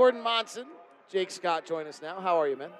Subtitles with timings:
[0.00, 0.64] Gordon Monson,
[1.12, 2.22] Jake Scott join us now.
[2.22, 2.70] How are you, man?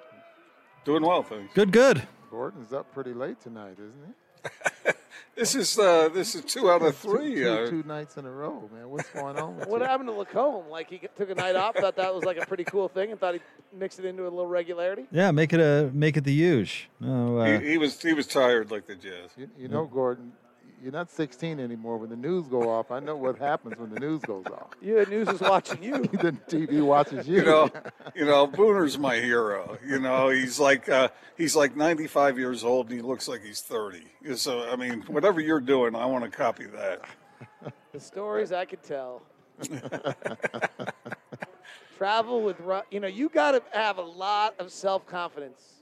[0.85, 1.53] Doing well, thanks.
[1.53, 2.01] Good, good.
[2.31, 4.91] Gordon's up pretty late tonight, isn't he?
[5.35, 7.35] This is uh, this is two out of three.
[7.35, 8.89] Two, uh, two nights in a row, man.
[8.89, 9.87] What's going on with What you?
[9.87, 10.69] happened to Lacombe?
[10.69, 13.19] Like he took a night off, thought that was like a pretty cool thing, and
[13.19, 13.43] thought he'd
[13.73, 15.05] mix it into a little regularity.
[15.11, 16.89] Yeah, make it a make it the huge.
[16.99, 19.31] No, uh, he, he was he was tired like the Jazz.
[19.37, 20.33] You, you know, Gordon,
[20.81, 21.97] you're not 16 anymore.
[21.97, 24.69] When the news go off, I know what happens when the news goes off.
[24.81, 26.01] You had news is watching you.
[26.01, 27.37] the TV watches you.
[27.37, 27.69] You know,
[28.15, 29.77] you know, Booner's my hero.
[29.85, 33.61] You know, he's like uh, he's like 95 years old and he looks like he's
[33.61, 34.03] 30.
[34.35, 37.01] So I mean, whatever you're doing, I want to copy that.
[37.91, 39.21] The stories I could tell.
[41.97, 42.57] Travel with,
[42.89, 45.80] you know, you got to have a lot of self confidence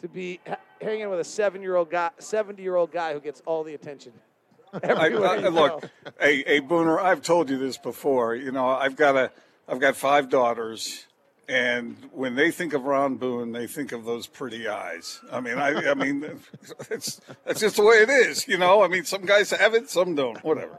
[0.00, 3.20] to be ha- hanging with a seven year old guy, seventy year old guy who
[3.20, 4.12] gets all the attention.
[4.72, 5.88] I, I, look, go.
[6.20, 8.36] hey, hey, Booner, I've told you this before.
[8.36, 9.32] You know, I've got a,
[9.68, 11.06] I've got five daughters,
[11.48, 15.20] and when they think of Ron Boone, they think of those pretty eyes.
[15.32, 16.24] I mean, I, I mean,
[16.90, 18.46] it's that's just the way it is.
[18.46, 20.42] You know, I mean, some guys have it, some don't.
[20.44, 20.78] Whatever.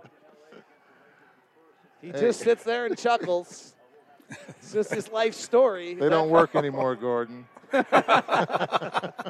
[2.02, 3.76] He just sits there and chuckles.
[4.30, 5.94] It's just his life story.
[5.94, 7.46] they don't work anymore, Gordon.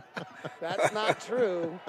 [0.59, 1.79] That's not true.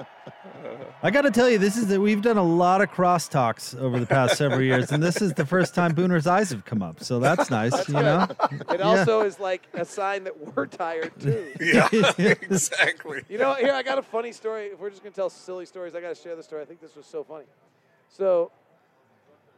[1.01, 3.99] I got to tell you, this is that we've done a lot of crosstalks over
[3.99, 7.03] the past several years, and this is the first time Booner's eyes have come up.
[7.03, 8.27] So that's nice, you know.
[8.69, 11.51] It also is like a sign that we're tired too.
[11.59, 11.87] Yeah,
[12.17, 13.23] exactly.
[13.29, 14.65] You know, here I got a funny story.
[14.67, 16.61] If we're just gonna tell silly stories, I gotta share the story.
[16.61, 17.45] I think this was so funny.
[18.09, 18.51] So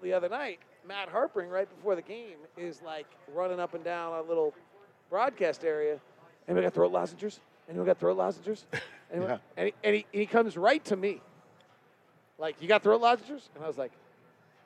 [0.01, 4.13] the other night, Matt Harpring, right before the game, is like running up and down
[4.13, 4.53] a little
[5.09, 5.99] broadcast area.
[6.47, 7.39] Anybody got throat lozenges?
[7.69, 8.65] Anyone got throat lozenges?
[9.13, 9.38] Yeah.
[9.55, 11.21] And, he, and he, he comes right to me.
[12.38, 13.49] Like, you got throat lozenges?
[13.55, 13.91] And I was like,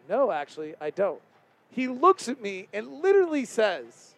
[0.07, 1.21] no, actually, I don't.
[1.69, 4.15] He looks at me and literally says,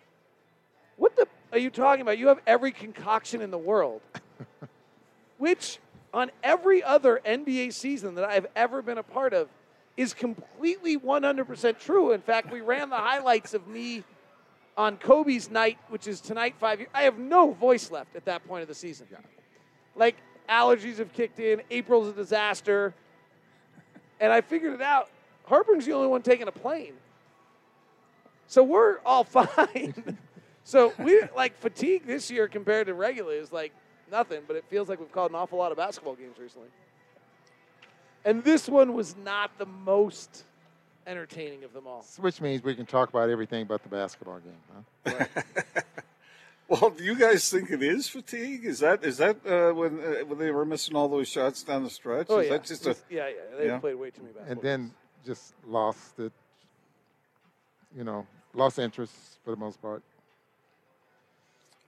[0.95, 2.17] what the are you talking about?
[2.17, 4.01] You have every concoction in the world.
[5.37, 5.79] Which,
[6.13, 9.50] on every other NBA season that I've ever been a part of,
[9.97, 12.13] is completely 100% true.
[12.13, 14.03] In fact, we ran the highlights of me
[14.81, 16.90] on Kobe's night, which is tonight, five years.
[16.92, 19.06] I have no voice left at that point of the season.
[19.96, 20.16] Like,
[20.50, 22.96] allergies have kicked in, April's a disaster.
[24.19, 25.09] And I figured it out.
[25.46, 26.94] Harper's the only one taking a plane.
[28.47, 30.18] So we're all fine.
[30.64, 33.74] so we like fatigue this year compared to regular is like
[34.12, 36.69] nothing, but it feels like we've called an awful lot of basketball games recently.
[38.25, 40.44] And this one was not the most
[41.07, 42.06] entertaining of them all.
[42.19, 45.25] Which means we can talk about everything but the basketball game, huh?
[46.72, 48.63] Well, do you guys think it is fatigue?
[48.63, 51.84] Is that is that uh, when uh, when they were missing all those shots down
[51.84, 52.28] the stretch?
[52.29, 53.57] Oh is yeah, that just a yeah, yeah.
[53.57, 53.78] They yeah.
[53.78, 54.53] played way too many basketball.
[54.53, 54.91] And then
[55.25, 56.31] just lost it,
[57.94, 59.13] you know, lost interest
[59.44, 60.01] for the most part.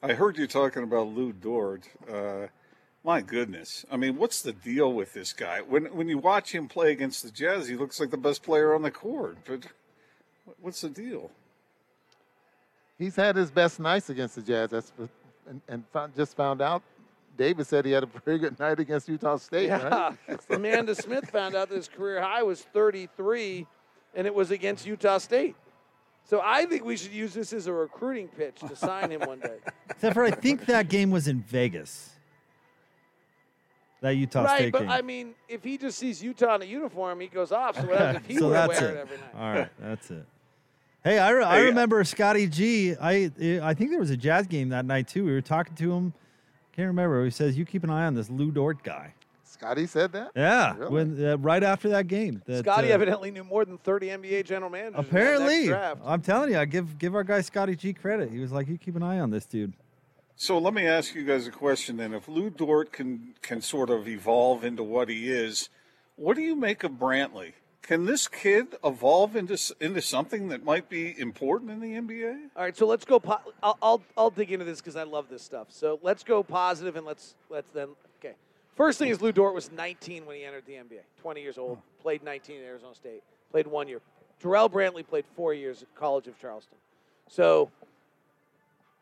[0.02, 1.88] I heard you talking about Lu Dort.
[2.12, 2.48] Uh,
[3.04, 3.86] my goodness.
[3.92, 5.62] I mean, what's the deal with this guy?
[5.62, 8.74] When when you watch him play against the Jazz, he looks like the best player
[8.74, 9.38] on the court.
[9.46, 9.66] But
[10.62, 11.30] what's the deal?
[12.98, 14.70] He's had his best nights against the Jazz.
[14.70, 14.92] That's
[15.48, 16.84] and, and found, just found out.
[17.38, 20.40] David said he had a pretty good night against Utah State, yeah, right?
[20.50, 23.66] Amanda Smith found out that his career high was 33,
[24.14, 25.56] and it was against Utah State.
[26.26, 29.40] So I think we should use this as a recruiting pitch to sign him one
[29.40, 29.58] day.
[29.90, 32.13] Except for I think that game was in Vegas.
[34.04, 34.88] That Utah right, State but.
[34.90, 37.78] I mean, if he just sees Utah in a uniform, he goes off.
[37.80, 38.94] So what happens if he so were to that's wear it.
[38.96, 39.30] it every night?
[39.36, 40.26] All right, that's it.
[41.06, 42.96] Hey, I, re- I Hey, uh, remember Scotty G.
[43.02, 43.32] I
[43.64, 45.24] I think there was a Jazz game that night too.
[45.26, 46.14] We were talking to him.
[46.76, 47.24] Can't remember.
[47.24, 49.14] He says you keep an eye on this Lu Dort guy.
[49.46, 50.32] Scotty said that.
[50.36, 50.92] Yeah, Really?
[50.92, 52.42] when uh, right after that game.
[52.48, 54.88] That, Scotty uh, evidently knew more than 30 NBA general managers.
[54.90, 55.68] in that next apparently.
[55.68, 56.02] draft.
[56.04, 58.32] I'm telling you, I give give our guy Scotty G credit.
[58.32, 59.72] He was like, you keep an eye on this dude.
[60.36, 62.14] So let me ask you guys a question then.
[62.14, 65.70] If Lu Dort can can sort of evolve into what he is,
[66.16, 67.54] what do you make of Brantley?
[67.82, 72.50] Can this kid evolve into into something that might be important in the NBA?
[72.56, 73.20] All right, so let's go.
[73.20, 75.68] Po- I'll, I'll I'll dig into this because I love this stuff.
[75.70, 77.90] So let's go positive and let's let's then
[78.20, 78.36] okay.
[78.76, 81.02] First thing is Lu Dort was 19 when he entered the NBA.
[81.22, 83.22] 20 years old, played 19 at Arizona State,
[83.52, 84.02] played one year.
[84.42, 86.78] Jarrell Brantley played four years at College of Charleston.
[87.30, 87.70] So,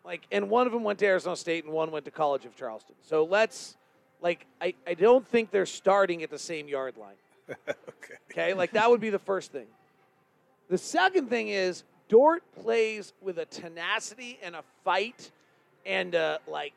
[0.06, 2.56] like, and one of them went to Arizona State and one went to College of
[2.56, 2.95] Charleston.
[3.01, 3.77] So let's,
[4.21, 7.15] like, I, I don't think they're starting at the same yard line.
[7.68, 8.15] Okay.
[8.31, 9.68] Okay, like that would be the first thing.
[10.69, 15.31] The second thing is Dort plays with a tenacity and a fight
[15.86, 16.74] and uh, like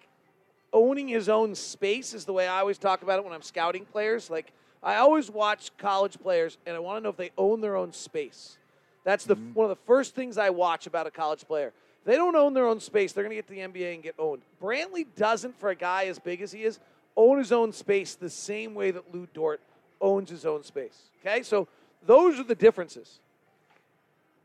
[0.73, 3.85] owning his own space is the way I always talk about it when I'm scouting
[3.85, 4.31] players.
[4.31, 7.77] Like I always watch college players and I want to know if they own their
[7.77, 8.59] own space.
[9.05, 11.73] That's the one of the first things I watch about a college player.
[12.05, 14.15] They don't own their own space, they're going to get to the NBA and get
[14.19, 14.43] owned.
[14.63, 16.79] Brantley doesn't, for a guy as big as he is,
[17.17, 19.61] own his own space the same way that Lu Dort
[20.01, 20.99] owns his own space.
[21.21, 21.67] Okay, so
[22.07, 23.21] those are the differences.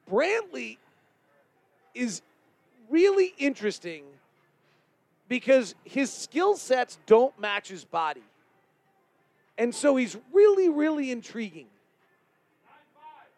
[0.09, 0.77] Brantley
[1.93, 2.21] is
[2.89, 4.03] really interesting
[5.27, 8.23] because his skill sets don't match his body.
[9.57, 11.67] And so he's really, really intriguing.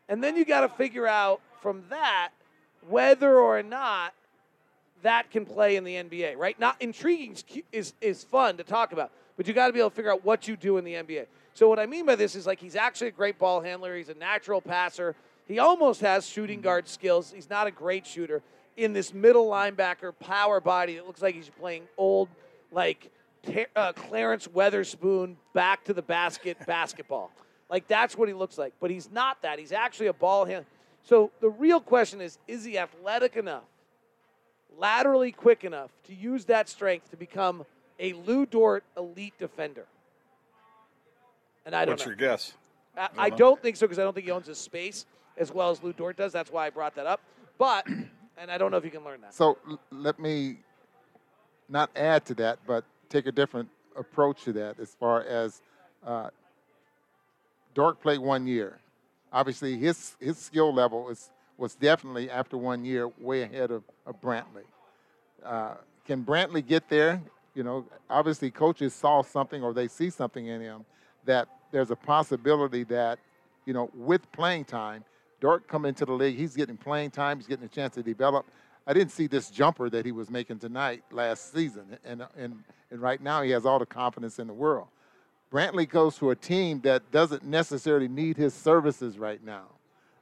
[0.07, 2.29] And then you got to figure out from that
[2.87, 4.13] whether or not
[5.03, 6.59] that can play in the NBA, right?
[6.59, 7.35] Not intriguing
[7.71, 10.23] is, is, fun to talk about, but you got to be able to figure out
[10.23, 11.25] what you do in the NBA.
[11.53, 13.95] So what I mean by this is like he's actually a great ball handler.
[13.95, 15.15] He's a natural passer.
[15.47, 17.31] He almost has shooting guard skills.
[17.31, 18.41] He's not a great shooter.
[18.77, 22.29] In this middle linebacker power body, it looks like he's playing old,
[22.71, 23.11] like
[23.75, 27.31] uh, Clarence Weatherspoon back to the basket basketball.
[27.69, 28.73] Like that's what he looks like.
[28.79, 29.59] But he's not that.
[29.59, 30.65] He's actually a ball handler.
[31.03, 33.63] So the real question is: Is he athletic enough,
[34.77, 37.65] laterally quick enough to use that strength to become
[37.99, 39.85] a Lu Dort elite defender?
[41.65, 42.09] And I don't What's know.
[42.09, 42.53] your guess?
[42.97, 45.05] I, I don't think so because I don't think he owns his space
[45.37, 46.31] as well as Lu Dort does.
[46.31, 47.21] That's why I brought that up.
[47.57, 47.87] But,
[48.37, 49.33] and I don't know if you can learn that.
[49.33, 50.57] So l- let me
[51.69, 55.61] not add to that, but take a different approach to that as far as
[56.05, 56.29] uh,
[57.73, 58.79] Dort played one year.
[59.31, 64.19] Obviously, his his skill level is was definitely after one year way ahead of, of
[64.19, 64.65] Brantley.
[65.45, 65.75] Uh,
[66.05, 67.21] can Brantley get there?
[67.53, 70.85] You know, obviously coaches saw something or they see something in him
[71.25, 73.19] that there's a possibility that,
[73.65, 75.03] you know, with playing time,
[75.39, 78.45] Dort come into the league, he's getting playing time, he's getting a chance to develop.
[78.85, 83.01] I didn't see this jumper that he was making tonight last season, and and and
[83.01, 84.87] right now he has all the confidence in the world.
[85.51, 89.65] Brantley goes to a team that doesn't necessarily need his services right now,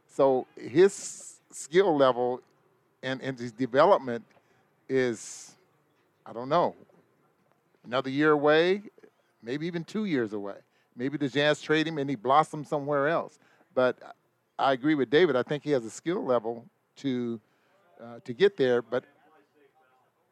[0.08, 2.42] so his skill level
[3.04, 4.24] and and his development
[4.88, 5.56] is,
[6.26, 6.76] I don't know,
[7.86, 8.82] another year away,
[9.44, 10.56] maybe even two years away.
[10.96, 13.40] Maybe the Jazz trade him and he blossoms somewhere else.
[13.74, 13.98] But
[14.58, 15.36] I agree with David.
[15.36, 16.66] I think he has a skill level
[16.98, 17.40] to
[18.04, 18.82] uh, to get there.
[18.82, 19.06] But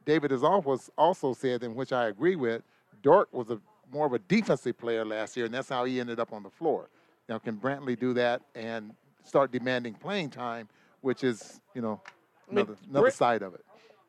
[0.05, 2.63] David has also said, in which I agree with,
[3.03, 3.59] Dort was a
[3.91, 6.49] more of a defensive player last year, and that's how he ended up on the
[6.49, 6.89] floor.
[7.29, 8.93] Now, can Brantley do that and
[9.23, 10.69] start demanding playing time,
[11.01, 12.01] which is you know
[12.49, 13.65] I mean, another, another Brit- side of it.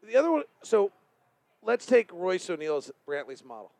[0.06, 0.90] The other one, so
[1.62, 3.72] let's take Royce O'Neale as Brantley's model.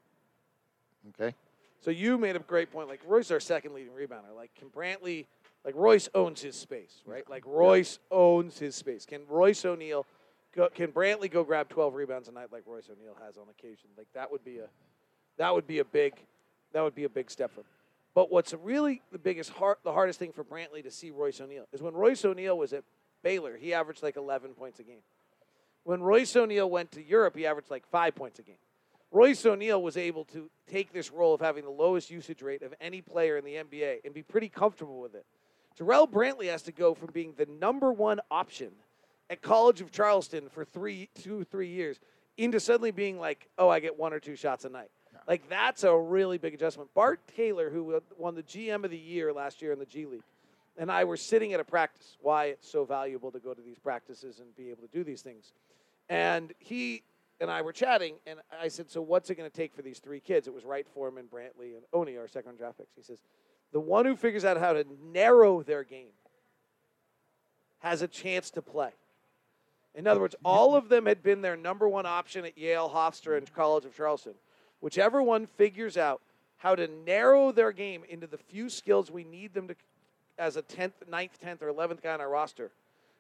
[1.11, 1.35] Okay.
[1.81, 2.89] So you made a great point.
[2.89, 4.35] Like Royce, is our second leading rebounder.
[4.35, 5.27] Like can Brantley,
[5.65, 7.29] like Royce owns his space, right?
[7.31, 9.07] Like Royce owns his space.
[9.07, 10.05] Can Royce O'Neale,
[10.55, 13.91] go, can Brantley go grab 12 rebounds a night like Royce O'Neale has on occasion?
[13.97, 14.69] Like that would be a,
[15.39, 16.15] that would be a big,
[16.73, 17.67] that would be a big step for him.
[18.15, 21.67] But what's really the biggest hard, the hardest thing for Brantley to see Royce O'Neale
[21.73, 22.85] is when Royce O'Neale was at
[23.23, 25.03] Baylor, he averaged like 11 points a game.
[25.85, 28.57] When Royce O'Neale went to Europe, he averaged like five points a game.
[29.11, 32.75] Royce O'Neale was able to take this role of having the lowest usage rate of
[32.81, 35.25] any player in the NBA and be pretty comfortable with it.
[35.79, 38.73] Jarrell Brantley has to go from being the number one option
[39.31, 42.01] at College of Charleston for three, two, three years
[42.37, 44.91] into suddenly being like, oh, I get one or two shots a night.
[45.29, 46.89] Like that's a really big adjustment.
[46.95, 50.23] Bart Taylor, who won the GM of the year last year in the G League,
[50.79, 52.17] and I were sitting at a practice.
[52.23, 55.21] Why it's so valuable to go to these practices and be able to do these
[55.21, 55.53] things.
[56.09, 57.03] And he
[57.43, 59.99] and I were chatting, and I said, "So what's it going to take for these
[59.99, 62.97] three kids?" It was Wright, Foreman, Brantley, and Oni, our second draft picks.
[62.97, 63.23] He says,
[63.71, 66.15] "The one who figures out how to narrow their game
[67.81, 68.93] has a chance to play."
[69.95, 73.37] In other words, all of them had been their number one option at Yale, Hofstra,
[73.37, 74.35] and College of Charleston.
[74.81, 76.21] Whichever one figures out
[76.59, 79.75] how to narrow their game into the few skills we need them to,
[80.39, 82.71] as a 10th, 9th, 10th, or 11th guy on our roster,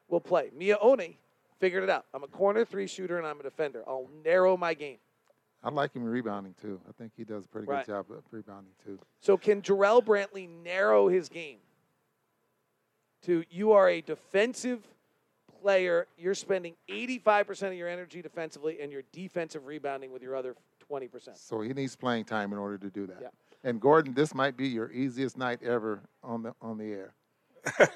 [0.09, 0.51] will play.
[0.59, 1.19] Miye Oni
[1.59, 2.05] figured it out.
[2.15, 3.83] I'm a corner three shooter and I'm a defender.
[3.87, 4.99] I'll narrow my game.
[5.63, 6.81] I like him rebounding too.
[6.89, 7.85] I think he does a pretty Right.
[7.85, 8.99] good job of rebounding too.
[9.21, 11.59] So can Jarrell Brantley narrow his game
[13.23, 14.87] to you are a defensive
[15.61, 20.55] player, you're spending 85% of your energy defensively and your defensive rebounding with your other
[20.91, 21.37] 20%.
[21.37, 23.19] So he needs playing time in order to do that.
[23.21, 23.29] Yeah.
[23.65, 27.15] And Gordon, this might be your easiest night ever on the on the air.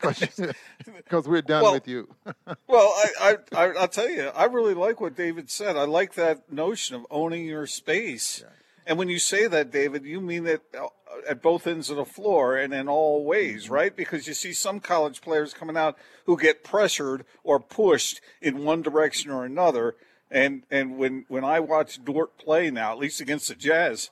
[0.00, 2.08] Because we're done Well- with you.
[2.66, 5.76] Well, I, I, I, I'll tell you, I really like what David said.
[5.76, 8.42] I like that notion of owning your space.
[8.86, 10.86] And when you say that, David, you mean it uh,
[11.28, 13.94] at both ends of the floor and in all ways, right?
[13.94, 15.96] Because you see some college players coming out
[16.26, 19.94] who get pressured or pushed in one direction or another.
[20.32, 24.10] And and when when I watch Dort play now, at least against the Jazz,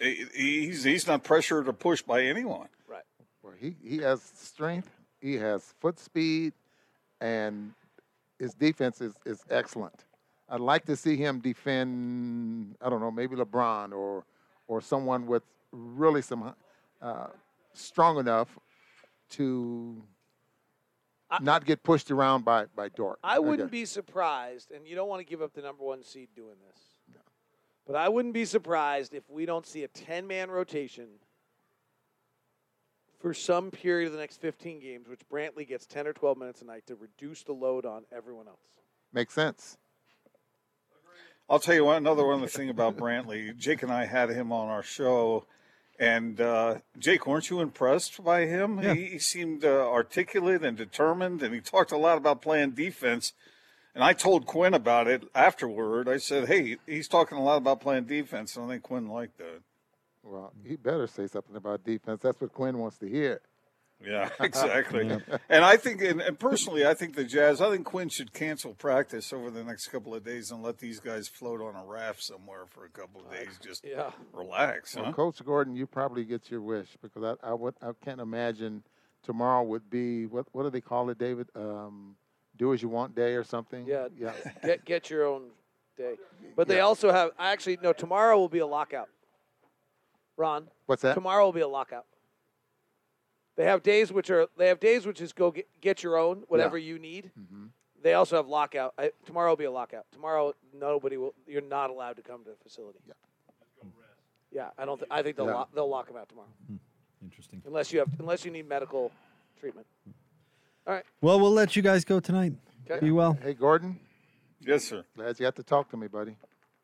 [0.00, 2.68] he's he's not pressured or pushed by anyone.
[2.88, 3.04] Right.
[3.42, 4.88] Well, he, he has strength,
[5.20, 6.54] he has foot speed,
[7.20, 7.74] and
[8.38, 10.04] his defense is, is excellent.
[10.48, 12.76] I'd like to see him defend.
[12.80, 14.24] I don't know, maybe LeBron or
[14.68, 16.54] or someone with really some
[17.02, 17.26] uh,
[17.74, 18.58] strong enough
[19.30, 20.02] to
[21.30, 23.18] I- not get pushed around by by Dort.
[23.22, 23.80] I wouldn't Okay.
[23.80, 26.98] be surprised, and you don't want to give up the number one seed doing this.
[27.86, 31.20] But I wouldn't be surprised if we don't see a 10 man rotation
[33.18, 36.62] for some period of the next 15 games, which Brantley gets 10 or 12 minutes
[36.62, 38.60] a night to reduce the load on everyone else.
[39.12, 39.78] Makes sense.
[41.48, 43.56] I'll tell you one another one the thing about Brantley.
[43.56, 45.46] Jake and I had him on our show,
[45.98, 48.80] and uh, Jake, weren't you impressed by him?
[48.80, 48.94] Yeah.
[48.94, 53.32] He, he seemed uh, articulate and determined, and he talked a lot about playing defense.
[53.94, 56.08] And I told Quinn about it afterward.
[56.08, 59.38] I said, "Hey, he's talking a lot about playing defense," and I think Quinn liked
[59.38, 59.62] that.
[60.22, 62.20] Well, he better say something about defense.
[62.22, 63.40] That's what Quinn wants to hear.
[64.04, 65.08] Yeah, exactly.
[65.48, 68.74] And I think, and, and personally, I think the Jazz, I think Quinn should cancel
[68.74, 72.22] practice over the next couple of days and let these guys float on a raft
[72.22, 73.58] somewhere for a couple of days.
[73.62, 74.10] Just Yeah.
[74.32, 75.12] relax, Well, huh?
[75.12, 78.82] Coach Gordon, you probably get your wish because I I, would, I can't imagine
[79.22, 81.48] tomorrow would be what what do they call it, David?
[81.54, 82.16] Um,
[82.56, 83.86] do as you want day or something.
[83.86, 84.08] Yeah.
[84.16, 84.32] Yeah.
[84.62, 85.48] Get, get your own
[85.98, 86.16] day.
[86.54, 86.82] But they Yeah.
[86.82, 89.08] also have, actually, no, tomorrow will be a lockout.
[90.38, 91.14] Ron, What's that?
[91.14, 92.04] tomorrow will be a lockout.
[93.56, 96.44] They have days which are they have days which is go get, get your own
[96.48, 97.30] whatever you need.
[97.38, 97.70] Mhm.
[98.02, 98.92] They also have lockout.
[98.98, 100.04] I, tomorrow will be a lockout.
[100.12, 101.34] Tomorrow nobody will.
[101.46, 102.98] You're not allowed to come to the facility.
[103.06, 103.14] Yeah.
[104.52, 104.98] Yeah, I don't.
[104.98, 105.54] Th- I think they'll Yeah.
[105.54, 106.48] lock, they'll lock them out tomorrow
[107.22, 107.62] Interesting.
[107.66, 109.10] unless you have unless you need medical
[109.58, 109.86] treatment.
[110.86, 111.04] All right.
[111.20, 112.52] Well, we'll let you guys go tonight.
[112.88, 113.04] Okay.
[113.04, 113.36] Be well.
[113.42, 113.98] Hey, Gordon,
[114.60, 115.04] Yes, sir.
[115.16, 116.36] glad you got to talk to me, buddy.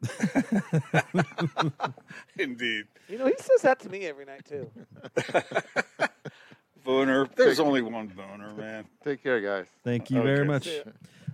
[2.39, 2.87] Indeed.
[3.09, 4.71] You know he says that to me every night too.
[6.85, 7.29] Booner.
[7.35, 8.85] There's only one Booner, man.
[9.05, 9.67] Take care, guys.
[9.85, 10.49] Thank you very Okay.
[10.49, 10.65] much.
[10.65, 10.83] See ya.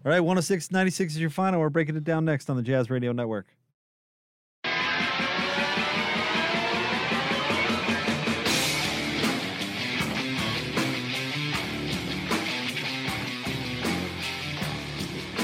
[0.05, 1.61] All right, 106 96 is your final.
[1.61, 3.47] We're breaking it down next on the Jazz Radio Network.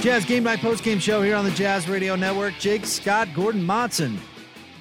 [0.01, 2.55] Jazz Game Night Post Game Show here on the Jazz Radio Network.
[2.59, 4.19] Jake Scott, Gordon Monson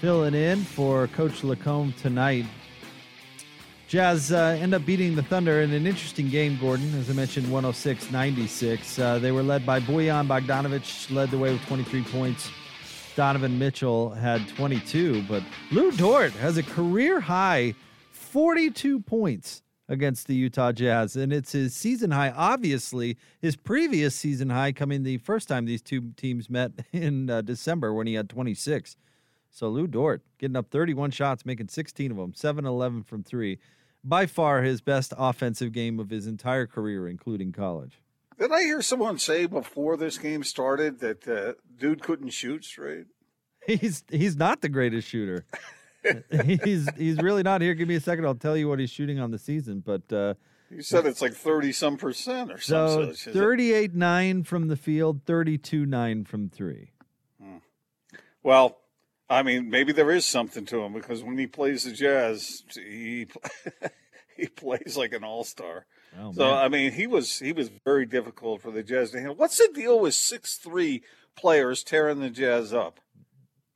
[0.02, 2.46] filling in for Coach Lacombe tonight.
[3.94, 6.98] Jazz uh, end up beating the Thunder in an interesting game, Gordon.
[6.98, 8.98] As I mentioned, 106 96.
[8.98, 12.50] Uh, they were led by Bojan Bogdanovic, led the way with 23 points.
[13.16, 17.76] Donovan Mitchell had 22, but Lu Dort has a career high
[18.14, 22.32] 42 points against the Utah Jazz, and it's his season high.
[22.32, 27.42] Obviously, his previous season high coming the first time these two teams met in uh,
[27.42, 28.98] December when he had 26.
[29.52, 33.60] So Lu Dort getting up 31 shots, making 16 of them, 7 11 from three.
[34.04, 38.02] By far his best offensive game of his entire career, including college.
[38.38, 43.06] Did I hear someone say before this game started that uh, dude couldn't shoot straight?
[43.66, 45.46] He's he's not the greatest shooter.
[46.66, 47.74] he's he's really not here.
[47.74, 48.26] Give me a second.
[48.26, 49.80] I'll tell you what he's shooting on the season.
[49.86, 50.34] But uh,
[50.70, 53.16] You said it's like 30 some percent or so something.
[53.16, 53.34] such.
[53.34, 56.92] 38 9 from the field, 32 9 from three.
[58.42, 58.78] Well,
[59.30, 63.28] I mean, maybe there is something to him because when he plays the Jazz, he
[64.38, 65.86] he plays like an all star.
[66.20, 66.54] Oh, So man.
[66.66, 69.36] I mean, he was he was very difficult for the Jazz to handle.
[69.36, 71.04] What's the deal with six three
[71.36, 73.00] players tearing the Jazz up?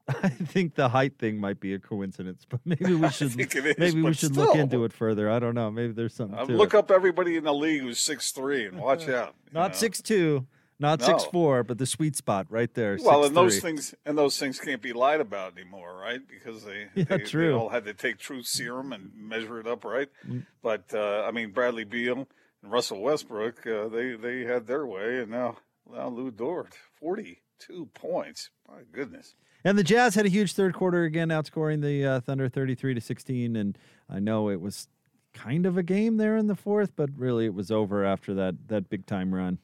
[0.23, 4.01] I think the height thing might be a coincidence, but maybe we should is, maybe
[4.01, 5.29] we should look into it further.
[5.29, 5.69] I don't know.
[5.69, 6.77] Maybe there's something Uh, look it.
[6.77, 9.35] up everybody in the league who's six three and watch out.
[9.51, 9.77] Not know?
[9.77, 10.45] six two,
[10.79, 11.05] not No.
[11.05, 12.97] six four, but the sweet spot right there.
[13.01, 13.35] Well, and 6'3".
[13.35, 16.21] those things and those things can't be lied about anymore, right?
[16.27, 19.83] Because they Yeah, they, they all had to take truth serum and measure it up,
[19.83, 20.09] right?
[20.27, 20.45] Mm.
[20.61, 22.27] But uh, I mean, Bradley Beal
[22.63, 25.57] and Russell Westbrook, uh, they they had their way, and now
[25.91, 28.49] now Lu Dort, forty two points.
[28.67, 29.35] My goodness.
[29.63, 33.01] And the Jazz had a huge third quarter again, outscoring the uh, Thunder 33 to
[33.01, 33.55] 16.
[33.55, 34.87] And I know it was
[35.33, 38.67] kind of a game there in the fourth, but really it was over after that
[38.67, 39.57] that big time run.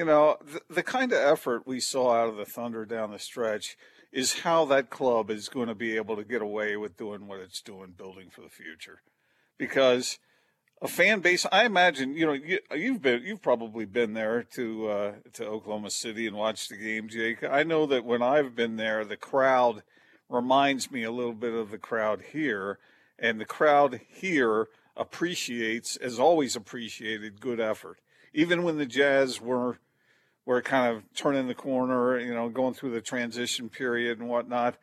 [0.00, 3.18] You know, the, the kind of effort we saw out of the Thunder down the
[3.18, 3.76] stretch
[4.10, 7.38] is how that club is going to be able to get away with doing what
[7.38, 9.02] it's doing, building for the future.
[9.58, 10.18] Because
[10.80, 14.88] a fan base, I imagine, you know, you, you've been, you've probably been there to
[14.88, 17.44] uh, to Oklahoma City and watched the game, Jake.
[17.44, 19.82] I know that when I've been there, the crowd
[20.30, 22.78] reminds me a little bit of the crowd here,
[23.18, 27.98] and the crowd here appreciates, has always appreciated good effort,
[28.32, 29.78] even when the Jazz were
[30.50, 34.74] were kind of turning the corner, you know, going through the transition period and whatnot.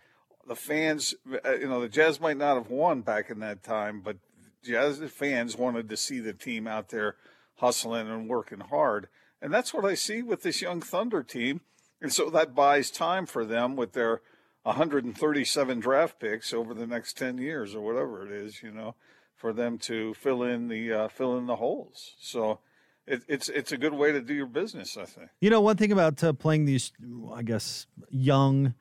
[0.47, 3.99] The fans, uh, you know, the Jazz might not have won back in that time,
[3.99, 4.15] but
[4.63, 7.17] Jazz fans wanted to see the team out there
[7.57, 9.09] hustling and working hard.
[9.41, 11.59] And that's what I see with this young Thunder team.
[12.01, 14.21] And so that buys time for them with their
[14.63, 18.95] 137 draft picks over the next 10 years or whatever it is, you know,
[19.35, 22.15] for them to fill in the uh, fill in the holes.
[22.21, 22.59] So
[23.07, 25.29] it, it's it's a good way to do your business, I think.
[25.41, 26.91] You know, one thing about uh, playing these,
[27.33, 28.73] I guess, young,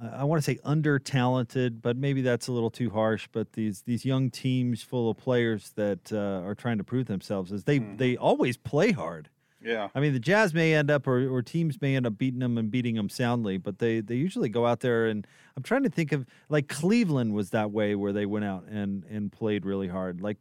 [0.00, 3.28] uh, I want to say under talented, but maybe that's a little too harsh.
[3.32, 7.50] But these these young teams full of players that uh, are trying to prove themselves
[7.52, 7.96] is they mm.
[7.98, 9.30] they always play hard.
[9.62, 9.88] Yeah.
[9.94, 12.56] I mean, the Jazz may end up, or, or teams may end up beating them
[12.56, 15.90] and beating them soundly, but they, they usually go out there and I'm trying to
[15.90, 19.88] think of like Cleveland was that way where they went out and, and played really
[19.88, 20.22] hard.
[20.22, 20.38] Like,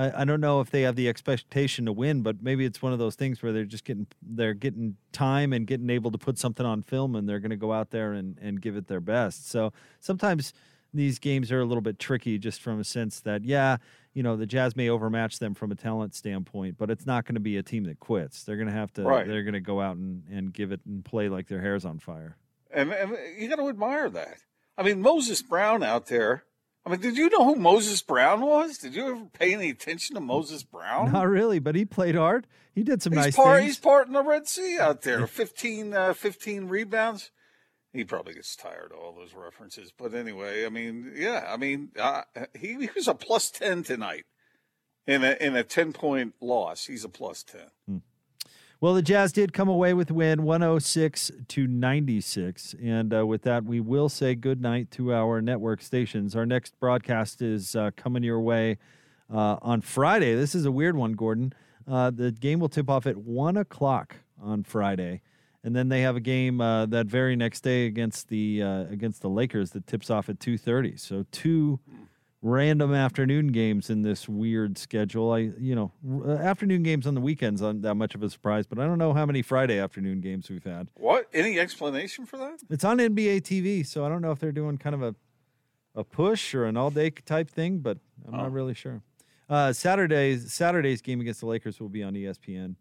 [0.00, 2.94] I, I don't know if they have the expectation to win, but maybe it's one
[2.94, 6.38] of those things where they're just getting, they're getting time and getting able to put
[6.38, 9.00] something on film and they're going to go out there and, and give it their
[9.00, 9.50] best.
[9.50, 10.54] So sometimes
[10.94, 13.76] these games are a little bit tricky just from a sense that, yeah,
[14.14, 17.34] you know the Jazz may overmatch them from a talent standpoint, but it's not going
[17.34, 18.42] to be a team that quits.
[18.42, 19.02] They're going to have to.
[19.02, 19.26] Right.
[19.26, 21.98] They're going to go out and, and give it and play like their hair's on
[21.98, 22.36] fire.
[22.72, 24.38] And, and you got to admire that.
[24.78, 26.44] I mean, Moses Brown out there.
[26.84, 28.78] I mean, did you know who Moses Brown was?
[28.78, 31.12] Did you ever pay any attention to Moses Brown?
[31.12, 32.46] Not really, but he played hard.
[32.74, 33.70] He did some he's nice part, things.
[33.70, 35.26] He's part in the Red Sea out there.
[35.26, 37.30] 15, uh, 15 rebounds
[37.92, 39.92] he probably gets tired of all those references.
[39.96, 42.22] But anyway, I mean, yeah, I mean, uh,
[42.58, 44.26] he, he, was a plus 10 tonight
[45.06, 46.86] in a, in a 10 point loss.
[46.86, 47.60] He's a plus 10.
[47.88, 47.96] Hmm.
[48.82, 52.74] Well, the Jazz did come away with win 106 to 96.
[52.82, 56.34] And uh, with that, we will say good night to our network stations.
[56.34, 58.78] Our next broadcast is uh, coming your way
[59.30, 60.34] uh, on Friday.
[60.34, 61.52] This is a weird one, Gordon.
[61.86, 65.20] Uh, the game will tip off at 1 o'clock on Friday
[65.62, 69.22] and then they have a game uh, that very next day against the uh, against
[69.22, 70.96] the Lakers that tips off at two thirty.
[70.96, 71.80] So two
[72.42, 75.32] random afternoon games in this weird schedule.
[75.32, 75.92] I you know
[76.26, 78.98] uh, afternoon games on the weekends aren't that much of a surprise, but I don't
[78.98, 80.88] know how many Friday afternoon games we've had.
[80.94, 81.28] What?
[81.32, 82.60] Any explanation for that?
[82.70, 85.14] It's on NBA TV, so I don't know if they're doing kind of a
[85.94, 88.38] a push or an all day type thing, but I'm oh.
[88.38, 89.02] not really sure.
[89.48, 92.76] Uh, Saturday's Saturday's game against the Lakers will be on ESPN,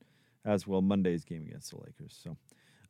[0.46, 2.20] as well Monday's game against the Lakers.
[2.24, 2.38] So.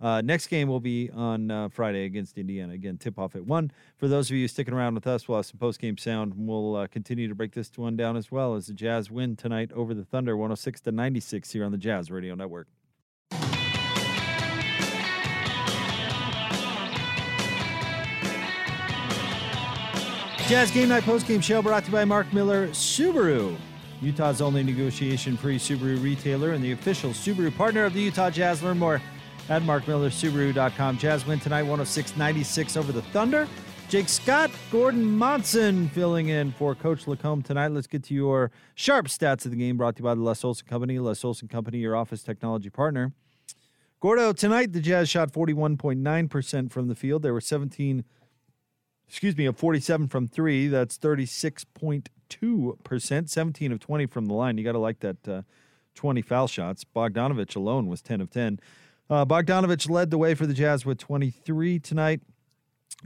[0.01, 2.73] Uh, next game will be on uh, Friday against Indiana.
[2.73, 3.71] Again, tip off at 1.
[3.97, 6.33] For those of you sticking around with us, we'll have some post game sound.
[6.37, 9.71] We'll uh, continue to break this one down as well as the Jazz win tonight
[9.73, 12.67] over the Thunder 106 to 96 here on the Jazz Radio Network.
[20.47, 23.55] Jazz Game Night Post Game Show brought to you by Mark Miller Subaru.
[24.01, 28.63] Utah's only negotiation free Subaru retailer and the official Subaru partner of the Utah Jazz.
[28.63, 28.99] Learn more
[29.49, 30.97] at markmillersubaru.com.
[30.97, 33.47] Jazz win tonight 106 96 over the Thunder.
[33.89, 37.69] Jake Scott, Gordon Monson filling in for Coach Lacombe tonight.
[37.69, 40.43] Let's get to your sharp stats of the game brought to you by the Les
[40.43, 40.99] Olson Company.
[40.99, 43.13] Les Olson Company, your office technology partner.
[43.99, 47.23] Gordo, tonight the Jazz shot 41.9% from the field.
[47.23, 48.03] There were 17,
[49.07, 50.67] excuse me, of 47 from three.
[50.67, 53.29] That's 36.2%.
[53.29, 54.59] 17 of 20 from the line.
[54.59, 55.41] You got to like that uh,
[55.95, 56.85] 20 foul shots.
[56.85, 58.59] Bogdanovic alone was 10 of 10.
[59.09, 62.21] Uh, Bogdanovic led the way for the Jazz with 23 tonight.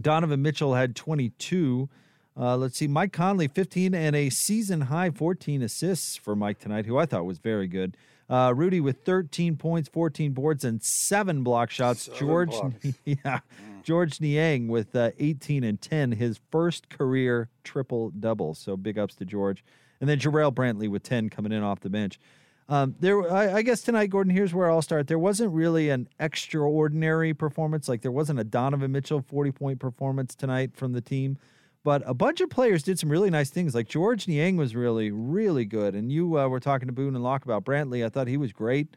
[0.02, 1.90] Donovan Mitchell had 22.
[2.36, 6.86] Uh, let's see, Mike Conley, 15 and a season high 14 assists for Mike tonight,
[6.86, 7.96] who I thought was very good.
[8.30, 12.04] Uh, Rudy with 13 points, 14 boards, and seven block shots.
[12.04, 12.88] Seven George, blocks.
[13.06, 13.40] yeah.
[13.84, 18.56] George Niang with uh, 18 and 10, his first career triple double.
[18.56, 19.64] So big ups to George.
[20.02, 22.20] And then Jarrell Brantley with 10 coming in off the bench.
[22.70, 24.34] Um, there, I, I, guess tonight, Gordon.
[24.34, 25.08] Here's where I'll start.
[25.08, 27.90] There wasn't really an extraordinary performance.
[27.90, 31.38] Like there wasn't a Donovan Mitchell 40 point performance tonight from the team,
[31.84, 33.76] but a bunch of players did some really nice things.
[33.76, 35.94] Like George Niang was really, really good.
[35.94, 38.06] And you uh, were talking to Boone and Locke about Brantley.
[38.06, 38.96] I thought he was great.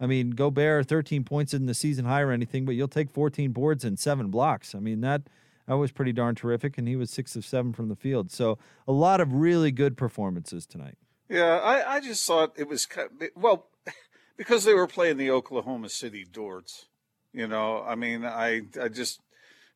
[0.00, 3.50] I mean, Gobert 13 points in the season high or anything, but you'll take 14
[3.50, 4.76] boards and seven blocks.
[4.76, 5.22] I mean that
[5.66, 6.78] that was pretty darn terrific.
[6.78, 8.30] And he was six of seven from the field.
[8.30, 10.96] So a lot of really good performances tonight.
[11.28, 12.88] Yeah, I, I just thought it was
[13.36, 13.66] well
[14.36, 16.86] because they were playing the Oklahoma City Dorts.
[17.32, 19.20] You know, I mean, I I just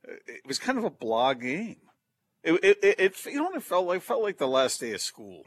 [0.05, 1.77] it was kind of a blah game.
[2.43, 5.01] It it, it, it you know it felt like felt like the last day of
[5.01, 5.47] school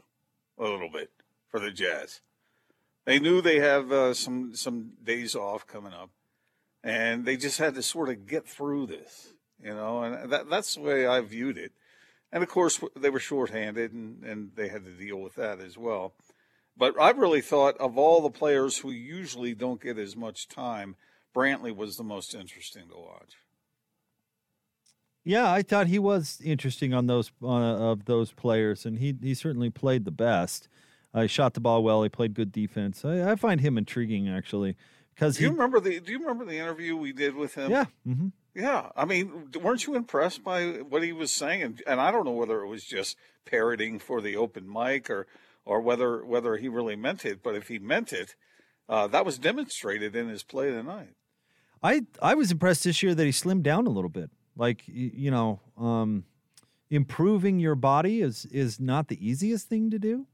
[0.58, 1.10] a little bit
[1.50, 2.20] for the Jazz.
[3.04, 6.10] They knew they have uh, some some days off coming up,
[6.82, 9.34] and they just had to sort of get through this.
[9.62, 11.72] You know, and that that's the way I viewed it.
[12.32, 15.78] And of course, they were shorthanded and, and they had to deal with that as
[15.78, 16.14] well.
[16.76, 20.96] But I really thought of all the players who usually don't get as much time,
[21.34, 23.36] Brantley was the most interesting to watch.
[25.24, 29.34] Yeah, I thought he was interesting on those uh, of those players, and he he
[29.34, 30.68] certainly played the best.
[31.12, 32.02] Uh, he shot the ball well.
[32.04, 33.04] He played good defense.
[33.04, 34.76] I, I find him intriguing actually
[35.14, 35.54] because Do you he.
[35.54, 37.70] remember the Do you remember the interview we did with him?
[37.72, 37.86] Yeah.
[38.04, 41.62] hmm Yeah, I mean, weren't you impressed by what he was saying?
[41.62, 45.26] And, and I don't know whether it was just parroting for the open mic or
[45.66, 47.42] or whether whether he really meant it.
[47.42, 48.34] But if he meant it,
[48.88, 51.14] uh, that was demonstrated in his play tonight.
[51.82, 54.30] I I was impressed this year that he slimmed down a little bit.
[54.56, 56.24] Like you know, um,
[56.88, 60.26] improving your body is is not the easiest thing to do,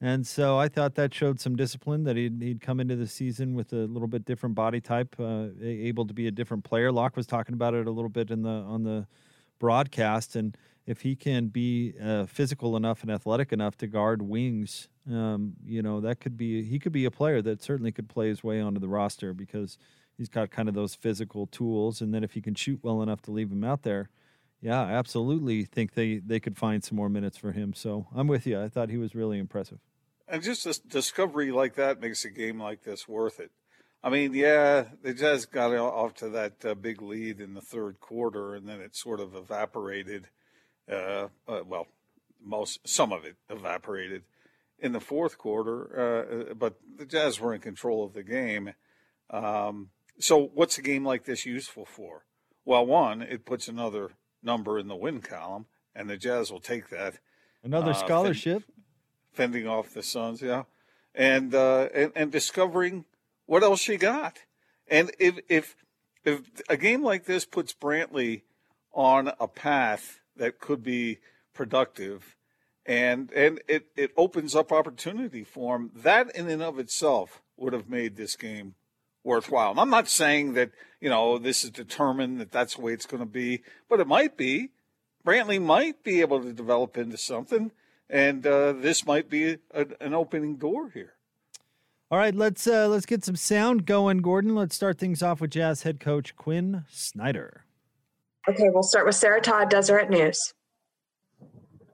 [0.00, 3.54] and so I thought that showed some discipline that he'd he'd come into the season
[3.54, 6.92] with a little bit different body type, uh, able to be a different player.
[6.92, 9.06] Locke was talking about it a little bit in the on the
[9.58, 10.56] broadcast, and
[10.86, 15.82] if he can be uh, physical enough and athletic enough to guard wings, um, you
[15.82, 18.60] know that could be he could be a player that certainly could play his way
[18.60, 19.78] onto the roster because
[20.18, 23.22] he's got kind of those physical tools, and then if he can shoot well enough
[23.22, 24.10] to leave him out there,
[24.60, 27.74] yeah, I absolutely think they they could find some more minutes for him.
[27.74, 28.60] So I'm with you.
[28.60, 29.78] I thought he was really impressive.
[30.28, 33.52] And just a discovery like that makes a game like this worth it.
[34.02, 38.00] I mean, yeah, the Jazz got off to that uh, big lead in the third
[38.00, 40.28] quarter, and then it sort of evaporated.
[40.90, 41.86] Uh, uh, well,
[42.42, 44.22] most some of it evaporated
[44.78, 48.74] in the fourth quarter, uh, but the Jazz were in control of the game.
[49.30, 52.24] Um, so, what's a game like this useful for?
[52.64, 54.12] Well, one, it puts another
[54.46, 57.18] number in the win column, and the Jazz will take that
[57.62, 58.62] Another Uh, fin- scholarship.
[59.32, 60.62] fending off the Suns, yeah,
[61.14, 63.04] and uh, and and discovering
[63.46, 64.38] what else she got.
[64.88, 65.76] And if if
[66.24, 68.42] if a game like this puts Brantley
[68.92, 71.18] on a path that could be
[71.52, 72.36] productive,
[72.86, 77.72] and and it it opens up opportunity for him, that in and of itself would
[77.72, 78.74] have made this game
[79.26, 79.72] worthwhile.
[79.72, 83.04] And I'm not saying that you know this is determined that that's the way it's
[83.04, 84.70] going to be, but it might be.
[85.26, 87.72] Brantley might be able to develop into something,
[88.08, 91.14] and uh, this might be a, an opening door here.
[92.08, 94.54] All right, let's uh, let's get some sound going, Gordon.
[94.54, 97.64] Let's start things off with Jazz head coach Quinn Snyder.
[98.48, 100.54] Okay, we'll start with Sarah Todd, Deseret News.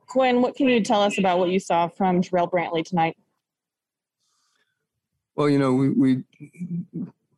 [0.06, 3.16] Quinn, what can you tell us about what you saw from Jarrell Brantley tonight?
[5.34, 6.24] Well, you know, we, we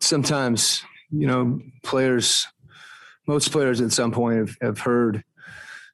[0.04, 2.46] sometimes, you know, players,
[3.26, 5.24] most players at some point have, have heard,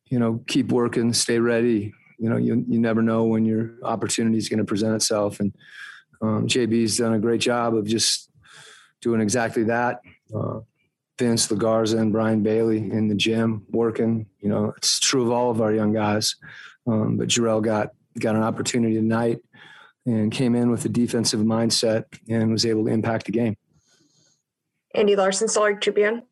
[0.07, 1.93] you know, keep working, stay ready.
[2.19, 5.41] You know, you, you never know when your opportunity is going to present itself.
[5.41, 5.55] And
[6.21, 8.31] um, JB's done a great job of just
[9.01, 10.01] doing exactly that.
[10.35, 10.61] Uh,
[11.19, 14.27] Vince Legarza and Brian Bailey in the gym working.
[14.41, 16.37] You know, it's true of all of our young guys.
[16.87, 19.39] Um, but Jarrell got got an opportunity tonight
[20.07, 23.57] and came in with a defensive mindset and was able to impact the game.
[24.95, 26.23] Andy Larsen, Salt Lake Tribune.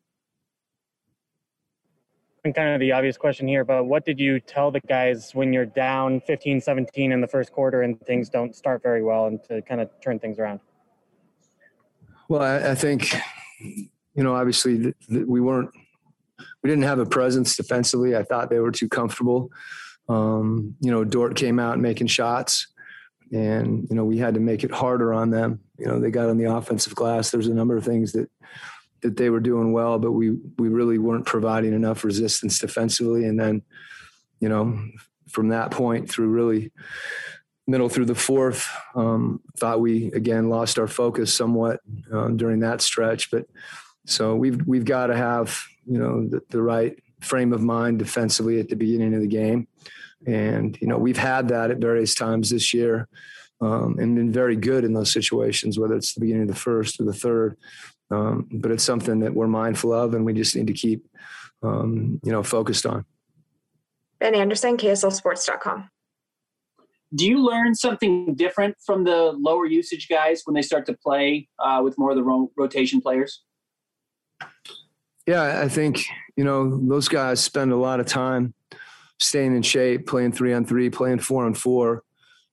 [2.43, 5.51] and kind of the obvious question here, but what did you tell the guys when
[5.51, 9.43] you're down 15, 17 in the first quarter and things don't start very well and
[9.45, 10.59] to kind of turn things around?
[12.29, 13.13] Well, I, I think,
[13.59, 15.69] you know, obviously th- th- we weren't,
[16.63, 18.15] we didn't have a presence defensively.
[18.15, 19.51] I thought they were too comfortable.
[20.07, 22.67] Um, you know, Dort came out making shots
[23.31, 25.59] and, you know, we had to make it harder on them.
[25.79, 27.31] You know, they got on the offensive glass.
[27.31, 28.29] There's a number of things that,
[29.01, 33.25] that they were doing well, but we, we really weren't providing enough resistance defensively.
[33.25, 33.61] And then,
[34.39, 34.79] you know,
[35.29, 36.71] from that point through really
[37.69, 41.79] middle through the fourth, um, thought we again lost our focus somewhat
[42.11, 43.29] um, during that stretch.
[43.31, 43.45] But
[44.05, 48.59] so we've we've got to have you know the, the right frame of mind defensively
[48.59, 49.67] at the beginning of the game,
[50.25, 53.07] and you know we've had that at various times this year.
[53.61, 56.99] Um, and been very good in those situations, whether it's the beginning of the first
[56.99, 57.57] or the third.
[58.09, 61.05] Um, but it's something that we're mindful of, and we just need to keep,
[61.61, 63.05] um, you know, focused on.
[64.19, 65.89] Ben Anderson, KSLSports.com.
[67.15, 71.47] do you learn something different from the lower usage guys when they start to play
[71.59, 73.43] uh, with more of the ro- rotation players?
[75.27, 76.03] Yeah, I think
[76.37, 78.53] you know those guys spend a lot of time
[79.19, 82.03] staying in shape, playing three on three, playing four on four,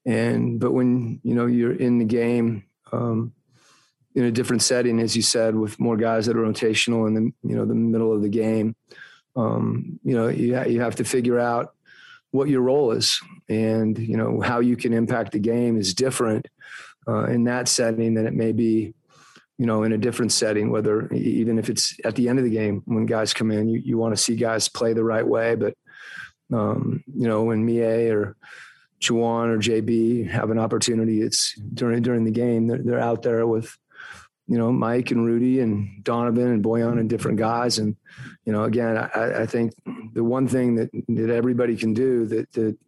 [0.06, 3.32] and but when you know you're in the game um,
[4.14, 7.32] in a different setting, as you said, with more guys that are rotational in the
[7.42, 8.74] you know the middle of the game,
[9.34, 11.74] um, you know you ha- you have to figure out
[12.30, 16.46] what your role is, and you know how you can impact the game is different
[17.08, 18.94] uh, in that setting than it may be
[19.58, 22.50] you know, in a different setting, whether even if it's at the end of the
[22.50, 25.54] game when guys come in, you, you want to see guys play the right way.
[25.54, 25.74] But,
[26.52, 28.36] um, you know, when Miye or
[29.00, 33.46] Juwan or JB have an opportunity, it's during, during the game, they're, they're out there
[33.46, 33.76] with,
[34.48, 37.78] you know, Mike and Rudy and Donovan and Bojan and different guys.
[37.78, 37.96] And,
[38.44, 39.74] you know, again, I, I think
[40.12, 42.78] the one thing that, that everybody can do that, that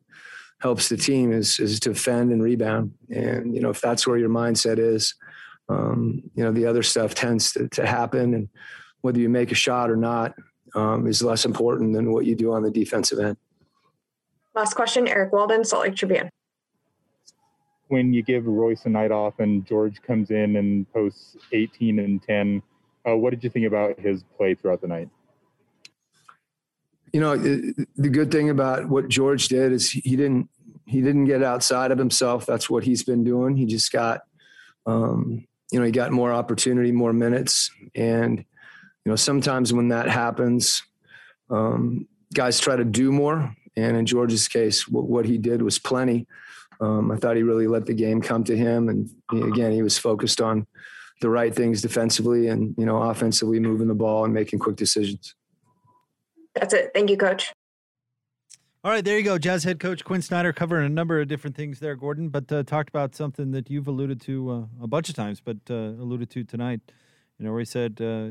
[0.61, 2.93] helps the team is, is to defend and rebound.
[3.11, 5.15] And, you know, if that's where your mindset is,
[5.69, 8.35] um, you know, the other stuff tends to, to happen.
[8.35, 8.49] And
[9.03, 10.35] whether you make a shot or not
[10.75, 13.37] um, is less important than what you do on the defensive end.
[14.59, 16.29] Last question, Eric Walden, Salt Lake Tribune.
[17.87, 22.21] When you give Royce a night off and George comes in and posts 18 and
[22.21, 22.61] 10,
[23.09, 25.11] uh, what did you think about his play throughout the night?
[27.13, 30.49] You know, the good thing about what George did is he didn't
[30.87, 32.45] he didn't get outside of himself.
[32.45, 33.57] That's what he's been doing.
[33.57, 34.23] He just got,
[34.87, 40.09] um, you know, he got more opportunity, more minutes, and you know, sometimes when that
[40.09, 40.83] happens,
[41.49, 43.55] um, guys try to do more.
[43.85, 46.27] And in George's case, what, what he did was plenty.
[46.81, 49.99] Um, I thought he really let the game come to him, and again, he was
[49.99, 50.67] focused on
[51.21, 55.35] the right things defensively and you know offensively, moving the ball and making quick decisions.
[56.55, 56.91] That's it.
[56.95, 57.53] Thank you, Coach.
[58.85, 59.39] All right, there you go.
[59.39, 62.63] Jazz head coach Quinn Snyder covering a number of different things there, Gordon, but uh,
[62.63, 66.31] talked about something that you've alluded to uh, a bunch of times, but uh, alluded
[66.31, 66.81] to tonight.
[67.39, 68.29] You know, where he said uh,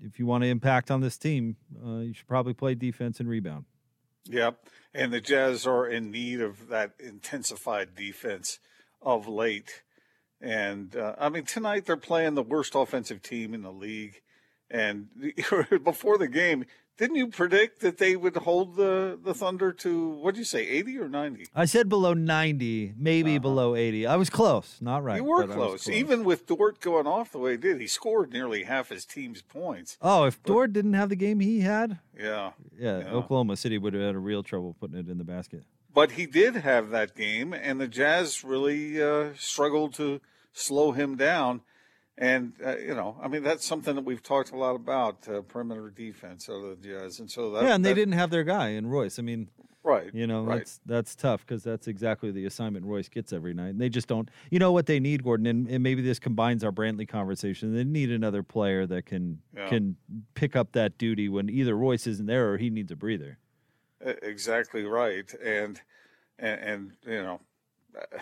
[0.00, 3.28] if you want to impact on this team, uh, you should probably play defense and
[3.28, 3.64] rebound.
[4.28, 4.58] Yep.
[4.94, 8.58] And the Jazz are in need of that intensified defense
[9.02, 9.82] of late.
[10.40, 14.20] And uh, I mean, tonight they're playing the worst offensive team in the league.
[14.70, 15.08] And
[15.84, 16.64] before the game,
[16.96, 20.66] didn't you predict that they would hold the, the Thunder to what did you say,
[20.66, 21.46] eighty or ninety?
[21.54, 23.40] I said below ninety, maybe uh-huh.
[23.40, 24.06] below eighty.
[24.06, 25.16] I was close, not right.
[25.16, 25.84] You were close.
[25.84, 25.88] close.
[25.88, 27.80] even with Dort going off the way he did.
[27.80, 29.98] He scored nearly half his team's points.
[30.00, 33.78] Oh, if but, Dort didn't have the game he had, yeah, yeah, yeah, Oklahoma City
[33.78, 35.64] would have had a real trouble putting it in the basket.
[35.92, 40.20] But he did have that game, and the Jazz really uh, struggled to
[40.52, 41.62] slow him down.
[42.16, 45.40] And uh, you know, I mean, that's something that we've talked a lot about uh,
[45.42, 48.44] perimeter defense of the Jazz, and so that, yeah, and that, they didn't have their
[48.44, 49.18] guy in Royce.
[49.18, 49.48] I mean,
[49.82, 50.10] right?
[50.14, 50.58] You know, right.
[50.58, 54.06] that's that's tough because that's exactly the assignment Royce gets every night, and they just
[54.06, 54.28] don't.
[54.50, 57.74] You know what they need, Gordon, and, and maybe this combines our Brantley conversation.
[57.74, 59.68] They need another player that can yeah.
[59.68, 59.96] can
[60.34, 63.38] pick up that duty when either Royce isn't there or he needs a breather.
[64.00, 65.80] Exactly right, and
[66.38, 67.40] and, and you know,
[67.96, 68.18] uh,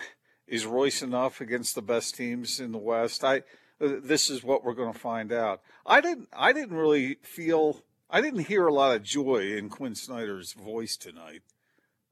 [0.47, 3.23] is Royce enough against the best teams in the West?
[3.23, 3.43] I
[3.87, 5.61] this is what we're going to find out.
[5.85, 9.95] I didn't I didn't really feel I didn't hear a lot of joy in Quinn
[9.95, 11.41] Snyder's voice tonight.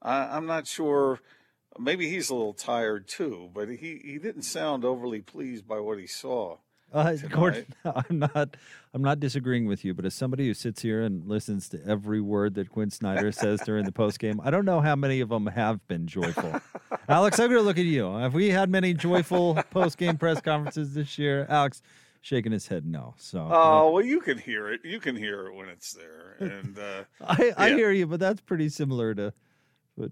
[0.00, 1.20] I, am not sure.
[1.78, 5.98] Maybe he's a little tired too, but he, he didn't sound overly pleased by what
[5.98, 6.58] he saw.
[7.02, 8.56] Uh, Gordon, I'm not.
[8.92, 12.20] I'm not disagreeing with you, but as somebody who sits here and listens to every
[12.20, 15.30] word that Quinn Snyder says during the post game, I don't know how many of
[15.30, 16.60] them have been joyful.
[17.08, 18.14] Alex, I'm going to look at you.
[18.16, 21.46] Have we had many joyful post game press conferences this year?
[21.48, 21.80] Alex,
[22.20, 23.14] shaking his head no.
[23.16, 23.48] So.
[23.50, 24.80] Oh uh, well, you can hear it.
[24.84, 28.42] You can hear it when it's there, and uh, I, I hear you, but that's
[28.42, 29.32] pretty similar to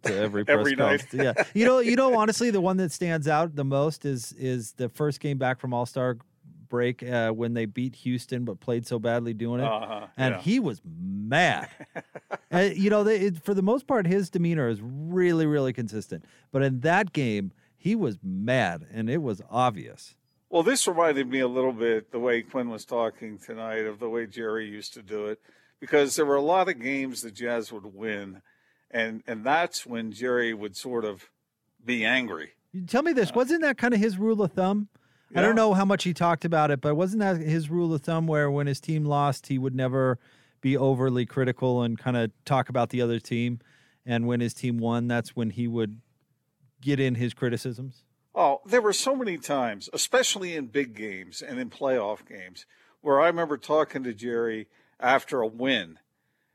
[0.02, 1.06] to every press every night.
[1.12, 4.72] yeah, you know, you know, honestly, the one that stands out the most is is
[4.72, 6.16] the first game back from All Star
[6.70, 10.40] break uh, when they beat Houston, but played so badly doing it, uh-huh, and yeah.
[10.40, 11.68] he was mad.
[12.52, 16.24] uh, you know, they, it, for the most part, his demeanor is really, really consistent.
[16.50, 20.14] But in that game, he was mad, and it was obvious.
[20.48, 24.08] Well, this reminded me a little bit the way Quinn was talking tonight of the
[24.08, 25.40] way Jerry used to do it,
[25.80, 28.42] because there were a lot of games the Jazz would win,
[28.90, 31.30] and and that's when Jerry would sort of
[31.84, 32.50] be angry.
[32.86, 34.88] Tell me this: wasn't that kind of his rule of thumb?
[35.34, 38.02] I don't know how much he talked about it, but wasn't that his rule of
[38.02, 40.18] thumb where when his team lost, he would never
[40.60, 43.60] be overly critical and kind of talk about the other team?
[44.04, 46.00] And when his team won, that's when he would
[46.80, 48.04] get in his criticisms?
[48.34, 52.66] Oh, there were so many times, especially in big games and in playoff games,
[53.00, 55.98] where I remember talking to Jerry after a win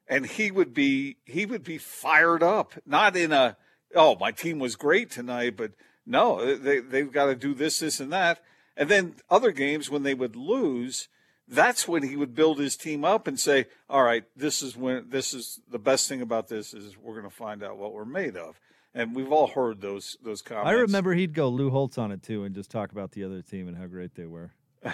[0.08, 3.58] and he would be he would be fired up, not in a
[3.96, 5.72] oh, my team was great tonight, but
[6.06, 8.44] no, they they've got to do this, this, and that.
[8.78, 11.08] And then other games when they would lose,
[11.48, 15.10] that's when he would build his team up and say, "All right, this is when
[15.10, 18.06] this is the best thing about this is we're going to find out what we're
[18.06, 18.60] made of."
[18.94, 20.70] And we've all heard those those comments.
[20.70, 23.42] I remember he'd go Lou Holtz on it too and just talk about the other
[23.42, 24.52] team and how great they were.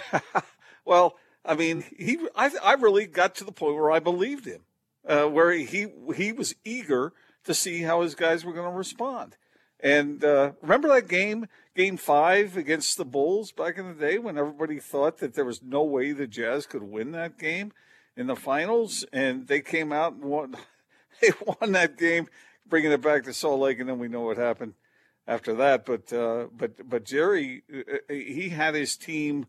[0.84, 4.62] well, I mean, he I I really got to the point where I believed him,
[5.06, 7.12] uh, where he he was eager
[7.44, 9.36] to see how his guys were going to respond.
[9.82, 14.38] And uh, remember that game, game five against the Bulls back in the day when
[14.38, 17.72] everybody thought that there was no way the Jazz could win that game
[18.16, 20.56] in the finals, and they came out and won.
[21.20, 22.26] They won that game,
[22.66, 24.74] bringing it back to Salt Lake, and then we know what happened
[25.24, 25.84] after that.
[25.84, 29.46] But uh, but but Jerry, uh, uh, he had his team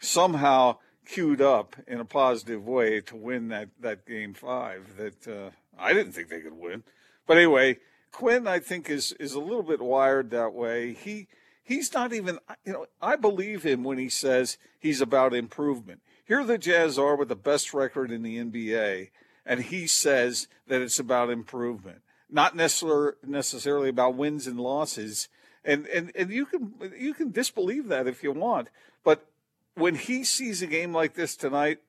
[0.00, 5.50] somehow queued up in a positive way to win that that game five that uh,
[5.78, 6.82] I didn't think they could win.
[7.26, 7.76] But anyway
[8.16, 10.94] Quinn, I think, is is a little bit wired that way.
[10.94, 11.28] He
[11.62, 16.00] He's not even, you know, I believe him when he says he's about improvement.
[16.24, 19.10] Here the Jazz are with the best record in the NBA,
[19.44, 22.00] and he says that it's about improvement,
[22.30, 25.28] not necessarily necessarily about wins and losses.
[25.62, 28.70] And and and you can you can disbelieve that if you want,
[29.04, 29.26] but
[29.74, 31.80] when he sees a game like this tonight,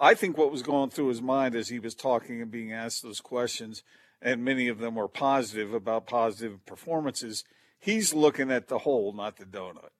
[0.00, 3.04] I think what was going through his mind as he was talking and being asked
[3.04, 3.84] those questions,
[4.22, 7.44] and many of them were positive about positive performances.
[7.78, 9.90] He's looking at the whole, not the donut.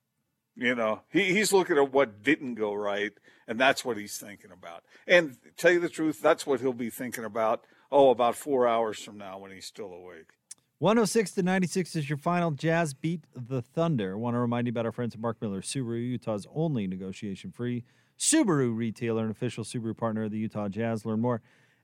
[0.57, 3.13] You know, he, he's looking at what didn't go right,
[3.49, 4.85] and that's what he's thinking about.
[5.07, 7.65] And tell you the truth, that's what he'll be thinking about.
[7.91, 10.33] Oh, about four hours from now when he's still awake.
[10.79, 12.51] 106 to 96 is your final.
[12.51, 14.17] Jazz beat the Thunder.
[14.17, 17.85] Want to remind you about our friends at Mark Miller Subaru, Utah's only negotiation free
[18.19, 21.07] Subaru retailer and official Subaru partner of the Utah Jazz.
[21.07, 21.41] Learn more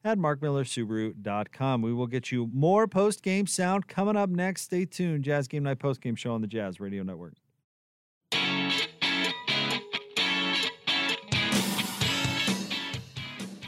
[0.06, 1.82] at markmillersubaru.com.
[1.82, 4.62] We will get you more post game sound coming up next.
[4.62, 5.24] Stay tuned.
[5.24, 7.34] Jazz Game Night post game show on the Jazz Radio Network.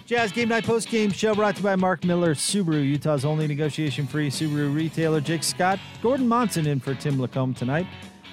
[0.08, 3.46] Jazz Game Night post game show brought to you by Mark Miller Subaru, Utah's only
[3.46, 5.20] negotiation free Subaru retailer.
[5.20, 7.86] Jake Scott, Gordon Monson in for Tim Lacombe tonight.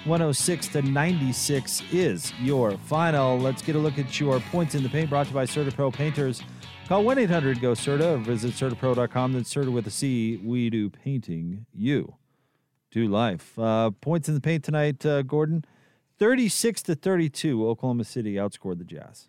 [0.06, 3.38] 106 to 96 is your final.
[3.38, 5.92] Let's get a look at your points in the paint brought to you by CertaPro
[5.92, 6.42] Painters.
[6.88, 9.32] Call 1 800 GO CERTA or visit CertaPro.com.
[9.32, 10.36] That's Certa with a C.
[10.36, 11.66] We do painting.
[11.74, 12.14] You
[12.92, 13.58] do life.
[13.58, 15.64] Uh, points in the paint tonight, uh, Gordon
[16.20, 17.66] 36 to 32.
[17.68, 19.28] Oklahoma City outscored the Jazz,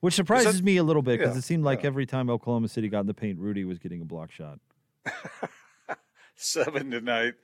[0.00, 2.68] which surprises that- me a little bit because yeah, it seemed like every time Oklahoma
[2.68, 4.58] City got in the paint, Rudy was getting a block shot.
[6.36, 7.34] Seven tonight.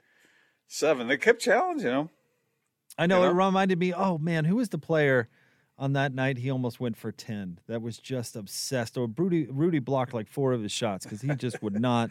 [0.68, 1.08] Seven.
[1.08, 2.10] They kept challenging him.
[2.98, 3.94] I know, You it reminded me.
[3.94, 5.28] Oh man, who was the player
[5.78, 6.38] on that night?
[6.38, 7.58] He almost went for ten.
[7.66, 8.96] That was just obsessed.
[8.96, 12.10] Or Rudy, Rudy blocked like four of his shots because he just would not.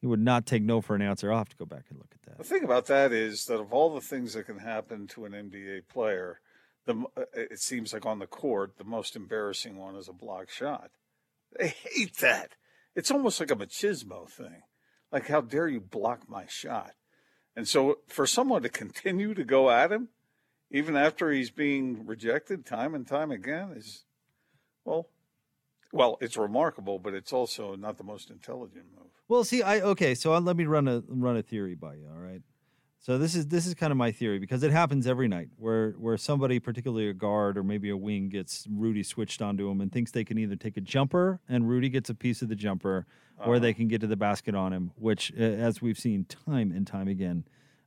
[0.00, 1.32] He would not take no for an answer.
[1.32, 2.38] I'll have to go back and look at that.
[2.38, 5.32] The thing about that is that of all the things that can happen to an
[5.32, 6.40] NBA player,
[6.86, 10.50] the uh, it seems like on the court, the most embarrassing one is a block
[10.50, 10.90] shot.
[11.58, 12.52] They hate that.
[12.94, 14.62] It's almost like a machismo thing.
[15.10, 16.92] Like, how dare you block my shot?
[17.56, 20.08] And so, for someone to continue to go at him,
[20.70, 24.04] even after he's being rejected time and time again, is
[24.84, 25.08] well,
[25.92, 29.08] well, it's remarkable, but it's also not the most intelligent move.
[29.28, 30.14] Well, see, I okay.
[30.14, 32.08] So uh, let me run a run a theory by you.
[32.12, 32.42] All right.
[33.00, 35.92] So this is this is kind of my theory because it happens every night where
[35.92, 39.92] where somebody, particularly a guard or maybe a wing, gets Rudy switched onto him and
[39.92, 43.06] thinks they can either take a jumper and Rudy gets a piece of the jumper,
[43.38, 46.72] or they can get to the basket on him, which, uh, as we've seen time
[46.72, 47.44] and time again,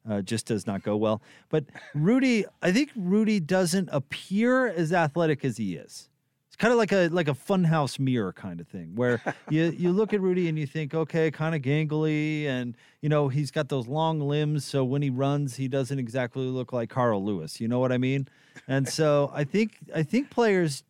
[0.10, 1.22] uh, just does not go well.
[1.50, 6.10] But Rudy, I think Rudy doesn't appear as athletic as he is.
[6.48, 9.92] It's kind of like a like a funhouse mirror kind of thing, where you you
[9.92, 13.70] look at Rudy and you think, okay, kind of gangly, and you know he's got
[13.70, 17.62] those long limbs, so when he runs, he doesn't exactly look like Carl Lewis.
[17.62, 18.28] You know what I mean?
[18.68, 20.84] And so I think I think players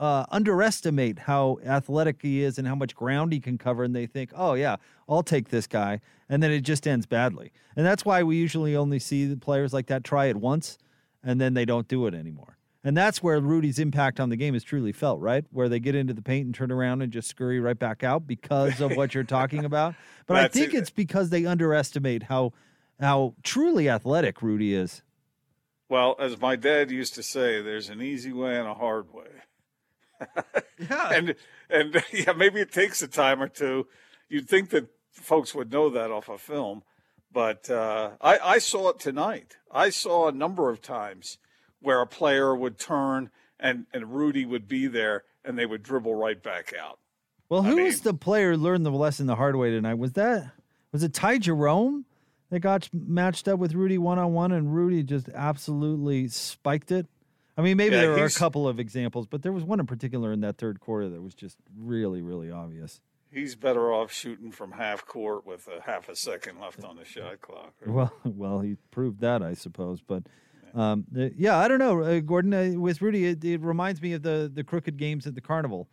[0.00, 4.06] uh, underestimate how athletic he is and how much ground he can cover, and they
[4.06, 4.76] think, "Oh yeah,
[5.08, 7.52] I'll take this guy," and then it just ends badly.
[7.76, 10.78] And that's why we usually only see the players like that try it once,
[11.22, 12.56] and then they don't do it anymore.
[12.82, 15.44] And that's where Rudy's impact on the game is truly felt, right?
[15.50, 18.26] Where they get into the paint and turn around and just scurry right back out
[18.26, 19.94] because of what you're talking about.
[20.26, 20.78] But I think it.
[20.78, 22.52] it's because they underestimate how
[23.00, 25.02] how truly athletic Rudy is.
[25.88, 29.26] Well, as my dad used to say, there's an easy way and a hard way.
[30.78, 31.10] Yeah.
[31.12, 31.34] And
[31.68, 33.86] and yeah, maybe it takes a time or two.
[34.28, 36.82] You'd think that folks would know that off of film,
[37.32, 39.56] but uh, I, I saw it tonight.
[39.70, 41.38] I saw a number of times
[41.80, 46.14] where a player would turn and and Rudy would be there, and they would dribble
[46.14, 46.98] right back out.
[47.48, 49.94] Well, who was the player who learned the lesson the hard way tonight?
[49.94, 50.52] Was that
[50.92, 52.06] was it Ty Jerome
[52.50, 57.06] that got matched up with Rudy one on one, and Rudy just absolutely spiked it?
[57.60, 59.86] I mean, maybe Yeah, there are a couple of examples, but there was one in
[59.86, 63.02] particular in that third quarter that was just really, really obvious.
[63.30, 67.04] He's better off shooting from half court with a half a second left on the
[67.04, 67.74] shot clock.
[67.86, 70.00] Well, well, he proved that, I suppose.
[70.00, 70.22] But
[70.74, 71.04] um,
[71.36, 72.54] yeah, I don't know, uh, Gordon.
[72.54, 75.86] Uh, with Rudy, it, it reminds me of the the crooked games at the carnival,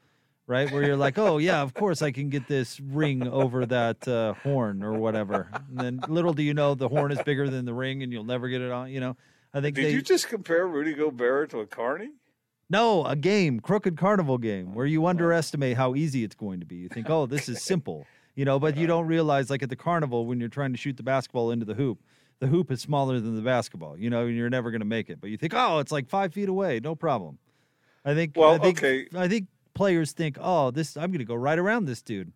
[0.48, 0.72] right?
[0.72, 4.36] Where you're like, oh yeah, of course I can get this ring over that uh,
[4.36, 5.50] horn or whatever.
[5.70, 8.24] And then little do you know, the horn is bigger than the ring, and you'll
[8.24, 8.90] never get it on.
[8.90, 9.18] You know,
[9.54, 9.92] I think Did they.
[9.92, 12.10] you just compare Rudy Gobert to a carny?
[12.70, 15.08] No, a game, crooked carnival game, where you oh.
[15.08, 16.76] underestimate how easy it's going to be.
[16.76, 19.76] You think, oh, this is simple, you know, but you don't realize, like at the
[19.76, 22.00] carnival, when you're trying to shoot the basketball into the hoop,
[22.40, 25.10] the hoop is smaller than the basketball, you know, and you're never going to make
[25.10, 25.22] it.
[25.22, 27.40] But you think, oh, it's like five feet away, no problem.
[28.04, 28.34] I think.
[28.36, 29.08] Well, I think, okay.
[29.16, 32.34] I think players think, oh, this, I'm going to go right around this dude.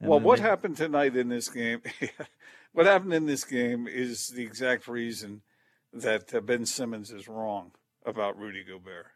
[0.00, 1.82] And well, what they- happened tonight in this game?
[2.72, 5.42] what happened in this game is the exact reason
[5.94, 7.72] that uh, Ben Simmons is wrong
[8.04, 9.06] about Rudy Gobert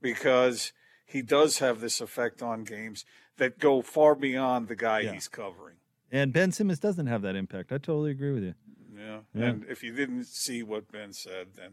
[0.00, 0.72] because
[1.06, 3.04] he does have this effect on games
[3.36, 5.12] that go far beyond the guy Yeah.
[5.12, 5.76] he's covering.
[6.12, 7.72] And Ben Simmons doesn't have that impact.
[7.72, 8.54] I totally agree with you.
[8.96, 9.20] Yeah.
[9.34, 9.44] Yeah.
[9.46, 11.72] And if you didn't see what Ben said, then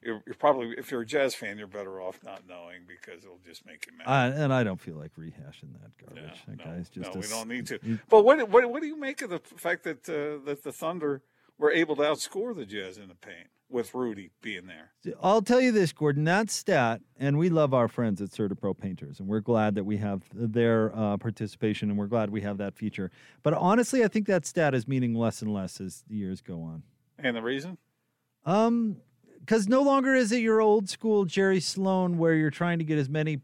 [0.00, 3.40] you're, you're probably, if you're a Jazz fan, you're better off not knowing because it'll
[3.44, 4.34] just make you mad.
[4.34, 6.42] And I don't feel like rehashing that garbage.
[6.46, 7.78] that no, guy's just no, a we don't need to.
[8.08, 11.22] But what, what what do you make of the fact that uh, that the Thunder
[11.58, 14.92] were able to outscore the Jazz in the paint with Rudy being there?
[15.22, 16.24] I'll tell you this, Gordon.
[16.24, 19.96] That stat, and we love our friends at Certapro Painters, and we're glad that we
[19.98, 23.10] have their uh, participation, and we're glad we have that feature.
[23.42, 26.62] But honestly, I think that stat is meaning less and less as the years go
[26.62, 26.82] on.
[27.18, 27.78] And the reason?
[28.44, 28.96] Um,
[29.40, 32.98] because no longer is it your old school Jerry Sloan where you're trying to get
[32.98, 33.40] as many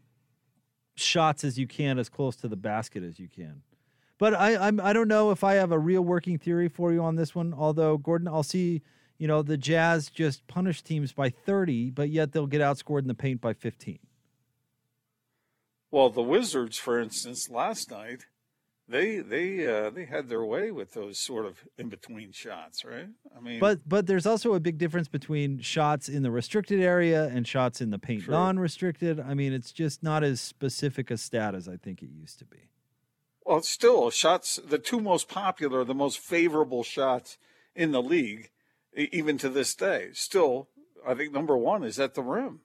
[0.95, 3.61] shots as you can as close to the basket as you can.
[4.21, 7.01] But I I'm, I don't know if I have a real working theory for you
[7.01, 7.55] on this one.
[7.57, 8.83] Although Gordon, I'll see.
[9.17, 13.07] You know, the Jazz just punish teams by 30, but yet they'll get outscored in
[13.07, 13.99] the paint by 15.
[15.91, 18.25] Well, the Wizards, for instance, last night,
[18.87, 23.09] they they uh, they had their way with those sort of in between shots, right?
[23.35, 27.25] I mean, But but there's also a big difference between shots in the restricted area
[27.25, 29.19] and shots in the paint non-restricted.
[29.19, 32.45] I mean, it's just not as specific a stat as I think it used to
[32.45, 32.70] be.
[33.45, 34.59] Well, still shots.
[34.63, 37.37] The two most popular, the most favorable shots
[37.75, 38.49] in the league,
[38.95, 40.67] even to this day, still,
[41.05, 42.61] I think number one is at the rim,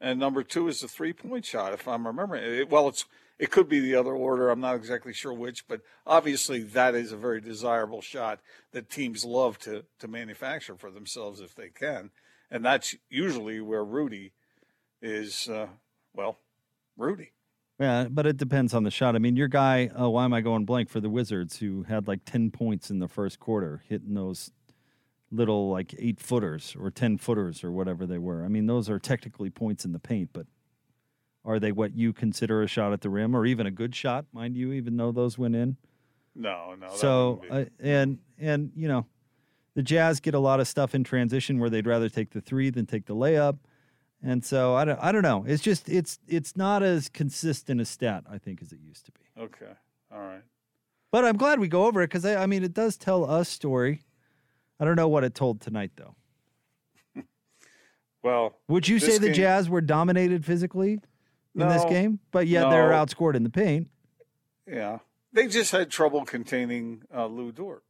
[0.00, 1.72] and number two is the three point shot.
[1.72, 3.04] If I'm remembering, it, well, it's
[3.38, 4.50] it could be the other order.
[4.50, 8.40] I'm not exactly sure which, but obviously that is a very desirable shot
[8.72, 12.10] that teams love to to manufacture for themselves if they can,
[12.50, 14.32] and that's usually where Rudy
[15.00, 15.48] is.
[15.48, 15.68] Uh,
[16.14, 16.38] well,
[16.96, 17.32] Rudy.
[17.78, 19.14] Yeah, but it depends on the shot.
[19.14, 22.08] I mean, your guy, oh, why am I going blank for the Wizards, who had
[22.08, 24.50] like 10 points in the first quarter, hitting those
[25.30, 28.44] little like eight footers or 10 footers or whatever they were.
[28.44, 30.46] I mean, those are technically points in the paint, but
[31.44, 34.26] are they what you consider a shot at the rim or even a good shot,
[34.32, 35.76] mind you, even though those went in?
[36.34, 36.88] No, no.
[36.94, 37.50] so, be.
[37.50, 39.06] uh, and, and, you know,
[39.74, 42.70] the Jazz get a lot of stuff in transition where they'd rather take the three
[42.70, 43.58] than take the layup.
[44.22, 45.44] And so I don't, I don't know.
[45.46, 49.12] It's just it's it's not as consistent a stat I think as it used to
[49.12, 49.20] be.
[49.42, 49.72] okay,
[50.12, 50.42] all right.
[51.12, 53.48] But I'm glad we go over it because I, I mean it does tell us
[53.48, 54.02] story.
[54.80, 56.14] I don't know what it told tonight though.
[58.22, 61.00] Well, Would you say this the game- Jazz were dominated physically
[61.54, 63.88] in this game, but yet they're outscored in the paint?
[64.66, 64.98] Yeah,
[65.32, 67.84] they just had trouble containing uh, Lu Dort.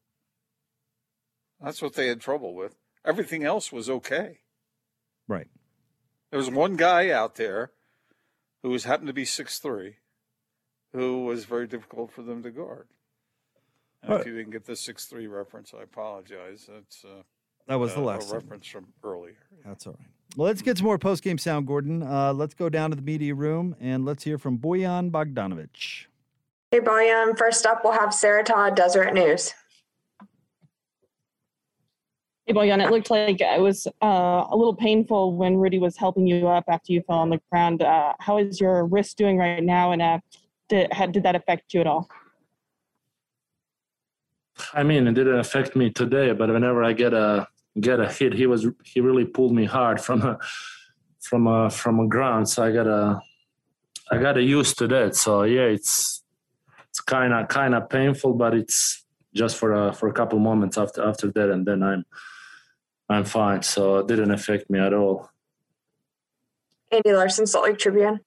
[1.62, 2.76] That's what they had trouble with.
[3.06, 4.38] Everything else was okay.
[5.26, 5.48] Right.
[6.30, 7.72] There was one guy out there
[8.62, 9.96] who was happened to be six three,
[10.92, 12.88] who was very difficult for them to guard.
[14.02, 14.20] And Right.
[14.20, 16.68] if you didn't get the six three reference, I apologize.
[16.72, 17.22] That's uh,
[17.66, 19.36] That was the uh, last a reference from earlier.
[19.64, 20.08] That's all right.
[20.36, 22.02] Well, let's get some more post game sound, Gordon.
[22.02, 26.04] Uh, let's go down to the media room and let's hear from Bojan Bogdanovic.
[26.70, 27.36] Hey, Bojan.
[27.38, 29.14] First up, we'll have Sarah Todd, Deseret
[32.54, 36.48] Bojan, it looked like it was uh, a little painful when Rudy was helping you
[36.48, 37.82] up after you fell on the ground.
[37.82, 40.18] Uh, how is your wrist doing right now, and uh,
[40.68, 42.08] did, how, did that affect you at all?
[44.72, 47.46] I mean, it didn't affect me today, but whenever I get a
[47.80, 50.38] get a hit, he was he really pulled me hard from a
[51.20, 52.48] from a from a ground.
[52.48, 53.20] So I gotta
[54.10, 55.14] I gotta used to that.
[55.14, 56.24] So yeah, it's
[56.88, 60.76] it's kind of kind of painful, but it's just for a for a couple moments
[60.78, 62.04] after after that, and then I'm
[63.08, 63.62] I'm fine.
[63.62, 65.30] So it didn't affect me at all.
[66.92, 68.20] Andy Larsen, Salt Lake Tribune.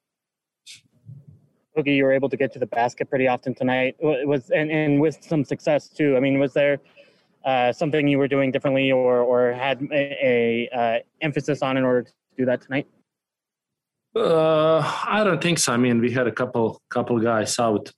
[1.77, 3.95] Boogie, you were able to get to the basket pretty often tonight.
[3.99, 6.17] Wa- Was and, and with some success too.
[6.17, 6.79] I mean, was there
[7.45, 11.83] uh, something you were doing differently, or or had a, a uh, emphasis on in
[11.83, 12.87] order to do that tonight?
[14.13, 15.71] Uh, I don't think so.
[15.71, 17.89] I mean, we had a couple couple guys out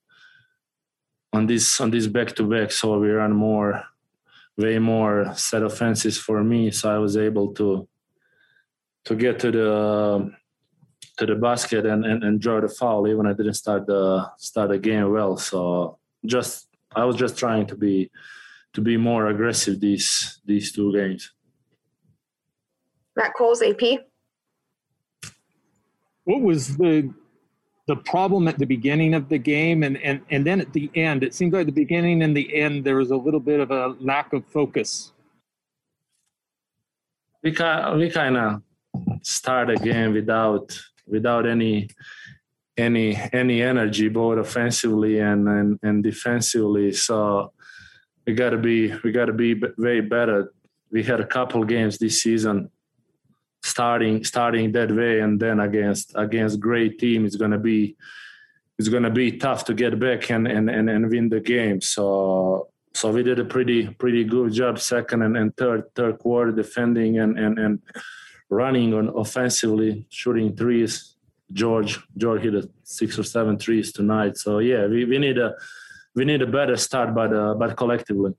[1.33, 3.83] on this on this back to back, so we ran more,
[4.57, 6.71] way more set offenses for me.
[6.71, 7.87] So I was able to
[9.05, 10.31] to get to the
[11.17, 13.07] to the basket and, and, and draw the foul.
[13.07, 15.37] Even I didn't start the start the game well.
[15.37, 18.11] So just I was just trying to be
[18.73, 21.31] to be more aggressive these these two games.
[23.15, 23.99] Matt Coles, AP.
[26.23, 27.13] what was the
[27.87, 31.23] the problem at the beginning of the game and, and, and then at the end?
[31.23, 33.95] It seemed like the beginning and the end there was a little bit of a
[33.99, 35.13] lack of focus.
[37.43, 38.61] we kind we kind of
[39.21, 41.89] start again without without any
[42.77, 47.51] any any energy both offensively and and, and defensively so
[48.25, 50.53] we got to be we got to be way better
[50.91, 52.69] we had a couple games this season
[53.63, 57.95] starting starting that way, and then against against great team, it's gonna be
[58.77, 61.81] it's gonna be tough to get back and and and, and win the game.
[61.81, 66.51] So so we did a pretty pretty good job second and, and third third quarter
[66.51, 67.79] defending and and and
[68.49, 71.15] running on offensively, shooting threes.
[71.51, 74.37] George George hit a six or seven threes tonight.
[74.37, 75.53] So yeah, we, we need a
[76.15, 78.33] we need a better start, but uh, but collectively.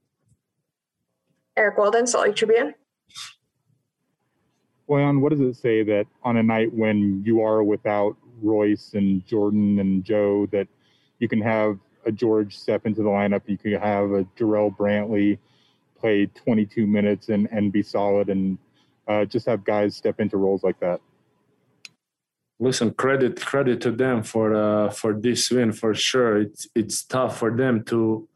[1.56, 2.74] Eric Walden, Salt Lake Tribune.
[5.20, 9.78] What does it say that on a night when you are without Royce and Jordan
[9.78, 10.68] and Joe, that
[11.18, 15.38] you can have a George step into the lineup, you can have a Jarrell Brantley
[15.98, 18.58] play 22 minutes and, and be solid, and
[19.08, 21.00] uh, just have guys step into roles like that?
[22.60, 26.38] Listen, credit credit to them for uh, for this win for sure.
[26.38, 28.28] It's it's tough for them to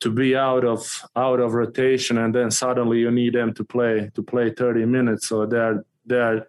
[0.00, 4.10] to be out of out of rotation and then suddenly you need them to play
[4.14, 6.46] to play 30 minutes so they're they're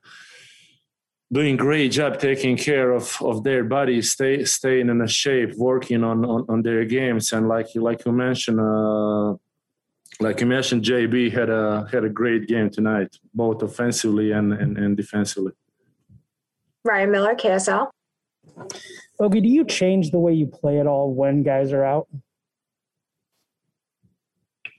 [1.31, 6.03] doing great job taking care of of their bodies stay staying in a shape working
[6.03, 9.33] on on, on their games and like you like you mentioned uh,
[10.19, 14.77] like you mentioned jb had a had a great game tonight both offensively and and,
[14.77, 15.53] and defensively
[16.85, 17.89] Ryan Miller, KSL.
[19.19, 22.07] Ogie, do you change the way you play at all when guys are out?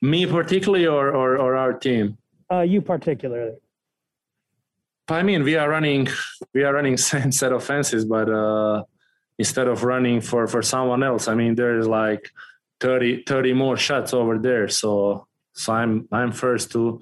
[0.03, 2.17] Me particularly or or, or our team
[2.51, 3.57] Uh, you particularly.
[5.09, 6.09] I mean, we are running
[6.55, 8.85] we are running same set of fences, but uh,
[9.39, 12.31] instead of running for for someone else, I mean, there is like
[12.81, 14.69] 30, 30 more shots over there.
[14.69, 17.01] So so I'm I'm first to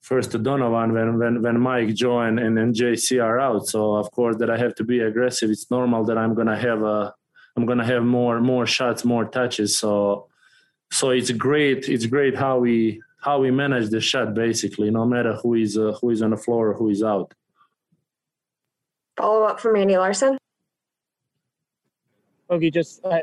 [0.00, 3.66] first to Donovan when when when Mike, Joe, and and, and JC are out.
[3.66, 5.50] So of course that I have to be aggressive.
[5.50, 7.14] It's normal that I'm gonna have a
[7.56, 9.78] I'm gonna have more more shots, more touches.
[9.78, 10.27] So
[10.90, 11.88] so it's great.
[11.88, 15.96] It's great how we how we manage the shot basically, no matter who is uh,
[16.00, 17.34] who is on the floor or who is out.
[19.16, 20.38] Follow up from Andy Larsen.
[22.50, 23.18] Okay, just uh,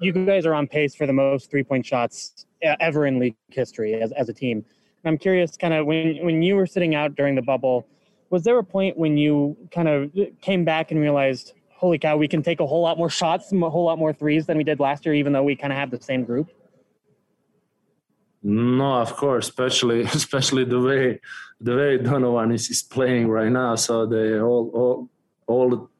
[0.00, 3.36] you guys are on pace for the most three point shots uh, ever in league
[3.48, 4.58] history as, as a team.
[4.58, 7.86] And I'm curious, kind of when when you were sitting out during the bubble,
[8.28, 12.28] was there a point when you kind of came back and realized, holy cow, we
[12.28, 14.80] can take a whole lot more shots, a whole lot more threes than we did
[14.80, 16.50] last year, even though we kind of have the same group?
[18.42, 21.20] No, of course, especially especially the way
[21.60, 23.74] the way Donovan is, is playing right now.
[23.76, 25.08] So the all all
[25.46, 25.90] all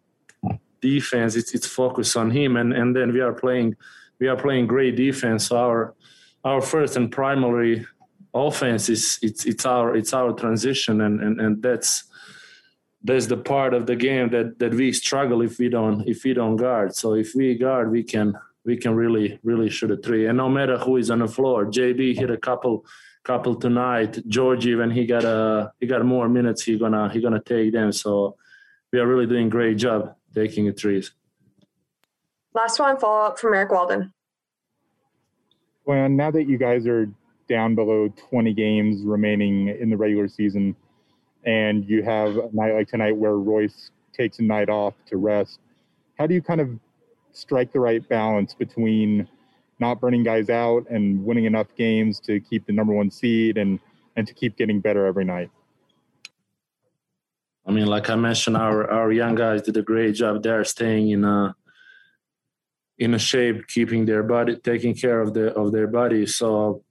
[0.80, 3.76] defense it's it's focused on him, and and then we are playing
[4.18, 5.53] we are playing great defense.
[5.53, 5.95] Our
[6.45, 7.86] our first and primary
[8.32, 12.05] offense is it's it's our it's our transition, and and and that's
[13.03, 16.32] that's the part of the game that that we struggle if we don't if we
[16.32, 16.95] don't guard.
[16.95, 18.34] So if we guard, we can
[18.70, 20.26] we can really really shoot a three.
[20.26, 22.84] And no matter who is on the floor, JB hit a couple
[23.24, 24.12] couple tonight.
[24.28, 27.90] Georgie when he got a he got more minutes, he gonna he gonna take them.
[27.90, 28.36] So
[28.92, 31.10] we are really doing great job taking the threes.
[32.54, 34.12] Last one, follow up from Eric Walden.
[35.84, 37.10] Well, now that you guys are
[37.48, 40.76] down below 20 games remaining in the regular season,
[41.44, 45.58] and you have a night like tonight where Royce takes a night off to rest,
[46.18, 46.78] how do you kind of
[47.33, 49.28] strike the right balance between
[49.78, 53.78] not burning guys out and winning enough games to keep the number one seed and
[54.16, 55.51] and to keep getting better every night?
[57.66, 61.11] I mean, like I mentioned, our our young guys did a great job there, staying
[61.11, 61.55] in a
[62.99, 66.26] in a shape, keeping their body, taking care of the of their body.
[66.26, 66.85] So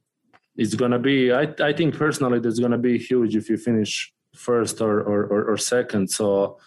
[0.56, 1.32] it's gonna be.
[1.32, 5.52] I I think personally, that's gonna be huge if you finish first or or, or,
[5.52, 6.10] or second.
[6.10, 6.60] So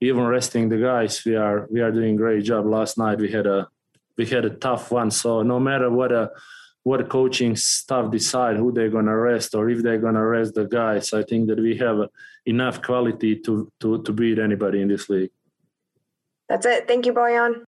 [0.00, 2.66] even resting the guys, we are we are doing great job.
[2.66, 3.68] Last night we had a
[4.16, 5.10] we had a tough one.
[5.10, 6.30] So no matter what a
[6.84, 11.12] what coaching staff decide who they're gonna rest or if they're gonna rest the guys,
[11.12, 12.08] I think that we have
[12.46, 15.30] enough quality to to to beat anybody in this league.
[16.48, 16.86] That's it.
[16.88, 17.64] Thank you, Bojan.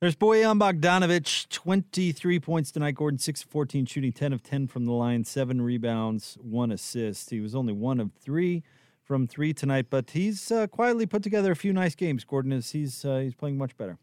[0.00, 2.94] There's Bojan Bogdanovic, 23 points tonight.
[2.94, 7.28] Gordon, 6 of 14, shooting 10 of 10 from the line, seven rebounds, one assist.
[7.28, 8.62] He was only one of three
[9.10, 12.22] from three tonight, but he's uh, quietly put together a few nice games.
[12.22, 13.98] Gordon is he's uh, he's playing much better.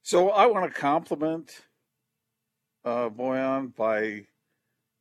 [0.00, 1.66] So I want to compliment
[2.86, 4.24] uh, Bojan by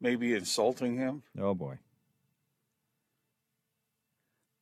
[0.02, 1.78] maybe insulting him Oh boy,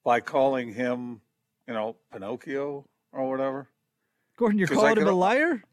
[0.05, 1.21] by calling him,
[1.67, 3.67] you know, Pinocchio or whatever.
[4.37, 5.63] Gordon, you're calling him a liar.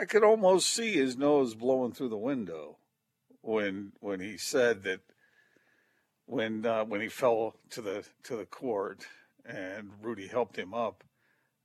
[0.00, 2.76] I could almost see his nose blowing through the window
[3.40, 5.00] when when he said that
[6.26, 9.06] when uh, when he fell to the to the court
[9.44, 11.04] and Rudy helped him up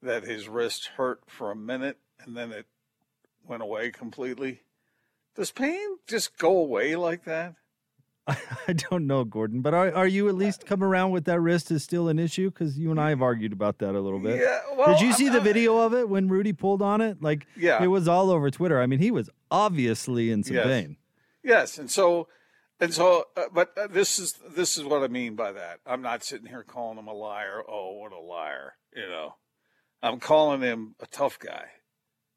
[0.01, 2.66] that his wrist hurt for a minute and then it
[3.47, 4.62] went away completely.
[5.36, 7.55] Does pain just go away like that?
[8.28, 11.72] I don't know, Gordon, but are, are you at least come around with that wrist
[11.72, 12.51] is still an issue?
[12.51, 14.39] Because you and I have argued about that a little bit.
[14.39, 17.24] Yeah, well, Did you see the video of it when Rudy pulled on it?
[17.24, 17.82] Like, Yeah.
[17.84, 18.80] it was all over Twitter.
[18.80, 20.66] I mean, he was obviously in some Yes.
[20.68, 20.97] pain.
[21.43, 22.28] Yes, and so
[22.80, 25.80] and so, uh, but uh, this is this is what I mean by that.
[25.86, 27.61] I'm not sitting here calling him a liar.
[27.67, 28.75] Oh, what a liar!
[28.95, 29.36] You know,
[30.01, 31.65] I'm calling him a tough guy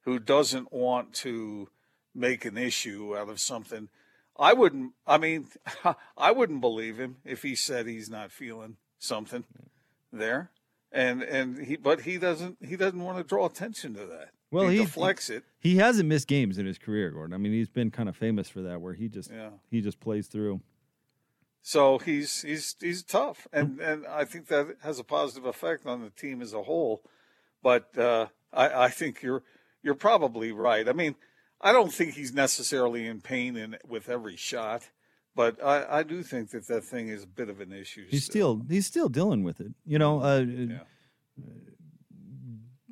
[0.05, 1.69] who doesn't want to
[2.15, 3.89] make an issue out of something.
[4.37, 4.93] I wouldn't.
[5.07, 5.49] I mean,
[6.17, 9.45] I wouldn't believe him if he said he's not feeling something
[10.13, 10.51] there,
[10.91, 12.59] and and he, but he doesn't.
[12.67, 14.31] He doesn't want to draw attention to that.
[14.53, 15.45] Well, he deflects it.
[15.59, 17.35] He hasn't missed games in his career, Gordon.
[17.35, 19.51] I mean, he's been kind of famous for that, where he just Yeah.
[19.71, 20.61] he just plays through.
[21.63, 26.03] So he's he's he's tough, and and I think that has a positive effect on
[26.03, 27.03] the team as a whole.
[27.63, 29.43] But uh, I I think you're
[29.83, 30.89] you're probably right.
[30.89, 31.15] I mean,
[31.61, 34.91] I don't think he's necessarily in pain in with every shot,
[35.37, 38.07] but I I do think that that thing is a bit of an issue.
[38.11, 39.73] He's still he's still dealing with it.
[39.87, 40.45] You know, uh,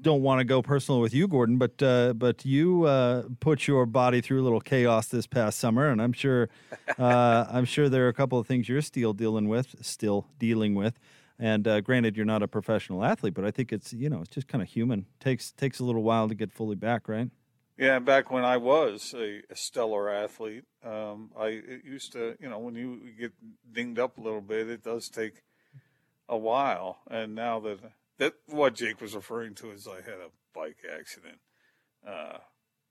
[0.01, 3.87] don't want to go personal with you, Gordon, but uh, but you uh, put your
[3.87, 6.49] body through a little chaos this past summer, and I'm sure
[6.99, 10.75] uh, I'm sure there are a couple of things you're still dealing with, still dealing
[10.75, 10.99] with.
[11.39, 14.31] And uh, granted, you're not a professional athlete, but I think it's you know it's
[14.31, 15.07] just kind of human.
[15.21, 17.31] takes takes a little while to get fully back, right?
[17.79, 22.49] Yeah, back when I was a, a stellar athlete, um, I it used to, you
[22.49, 23.33] know, when you get
[23.73, 25.43] dinged up a little bit, it does take
[26.29, 26.99] a while.
[27.11, 27.79] And now that
[28.21, 31.39] that what Jake was referring to is I had a bike accident
[32.07, 32.39] uh,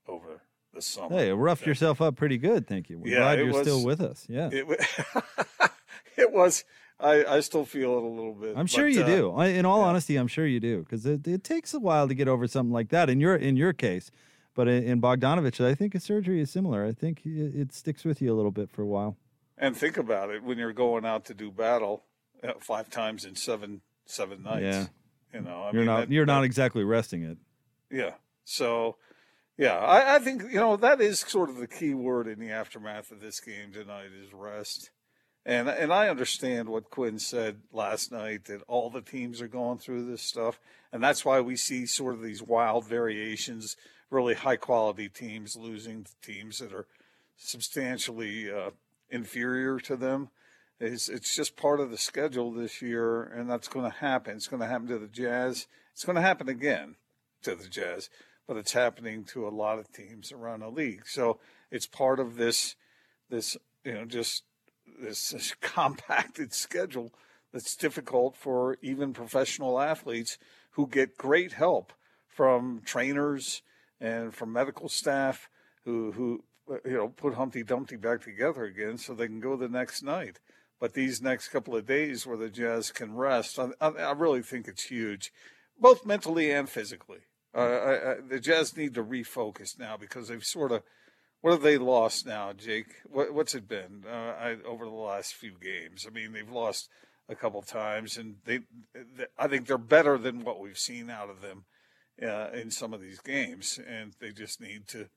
[0.06, 0.42] over
[0.74, 1.16] the summer.
[1.16, 2.98] Hey, roughed yourself up pretty good, thank you.
[2.98, 4.26] We're glad you're still with us.
[4.28, 4.66] Yeah, It,
[6.16, 6.64] it was.
[6.98, 8.54] I, I still feel it a little bit.
[8.58, 9.32] I'm sure but, you uh, do.
[9.32, 12.14] I, in all honesty, I'm sure you do because it, it takes a while to
[12.14, 13.08] get over something like that.
[13.08, 14.10] In your in your case,
[14.54, 16.84] but in, in Bogdanovic, I think his surgery is similar.
[16.84, 19.16] I think it, it sticks with you a little bit for a while.
[19.56, 22.04] And think about it when you're going out to do battle
[22.42, 24.90] uh, five times in seven seven nights.
[25.32, 27.38] You know, I you're mean, not that- you're that- not exactly resting it.
[27.90, 28.14] Yeah.
[28.44, 28.96] So,
[29.56, 32.50] yeah, I, I think you know that is sort of the key word in the
[32.50, 34.90] aftermath of this game tonight is rest.
[35.46, 39.78] And and I understand what Quinn said last night that all the teams are going
[39.78, 40.58] through this stuff,
[40.92, 43.76] and that's why we see sort of these wild variations.
[44.10, 46.86] Really high quality teams losing teams that are
[47.36, 48.70] substantially uh,
[49.10, 50.28] inferior to them.
[50.80, 54.36] It's, it's just part of the schedule this year, and that's going to happen.
[54.36, 55.66] It's going to happen to the Jazz.
[55.92, 56.96] It's going to happen again
[57.42, 58.08] to the Jazz,
[58.48, 61.06] but it's happening to a lot of teams around the league.
[61.06, 61.38] So
[61.70, 62.76] it's part of this,
[63.28, 64.44] this you know, just
[64.98, 67.12] this, this compacted schedule
[67.52, 70.38] that's difficult for even professional athletes
[70.72, 71.92] who get great help
[72.26, 73.62] from trainers
[74.00, 75.50] and from medical staff
[75.84, 76.44] who who
[76.84, 80.38] you know put Humpty Dumpty back together again so they can go the next night.
[80.80, 84.66] But these next couple of days where the Jazz can rest, I, I, really think
[84.66, 85.30] it's huge,
[85.78, 87.20] both mentally and physically.
[87.54, 90.82] Uh, I, I, the Jazz need to refocus now because they've sort of
[91.42, 92.96] what have they lost now, Jake?
[93.04, 96.06] What, what's it been uh, I, over the last few games?
[96.06, 96.90] I mean, they've lost
[97.28, 98.60] a couple times, and they,
[98.94, 101.64] they I think they're better than what we've seen out of them
[102.22, 105.08] uh, in some of these games, and they just need to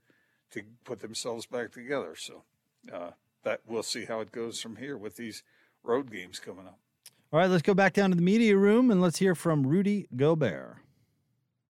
[0.51, 2.15] to put themselves back together.
[2.15, 2.43] So
[2.91, 3.11] uh,
[3.43, 5.43] that we'll see how it goes from here with these
[5.83, 6.79] road games coming up.
[7.31, 10.07] All right, let's go back down to the media room and let's hear from Rudy
[10.15, 10.77] Gobert.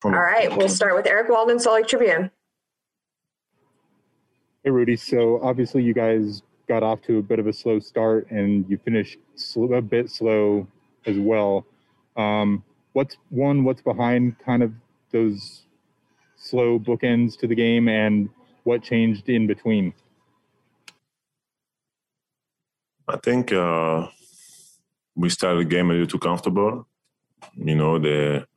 [0.04, 2.30] All right, we'll start with Eric Walden, Salt Lake Tribune.
[4.64, 4.98] Hey, Rudy.
[4.98, 8.78] So obviously, you guys got off to a bit of a slow start, and you
[8.78, 10.68] finished sl- a bit slow
[11.06, 11.66] as well.
[12.18, 13.64] Um, what's one?
[13.64, 14.74] What's behind kind of
[15.12, 15.64] those
[16.36, 18.30] slow bookends to the game, and
[18.64, 19.94] what changed in between?
[23.14, 24.08] I think uh,
[25.16, 26.88] we started the game a little too comfortable.
[27.56, 28.48] You know, the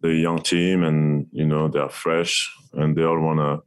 [0.00, 3.60] the young team, and you know they're fresh, and they all wanna,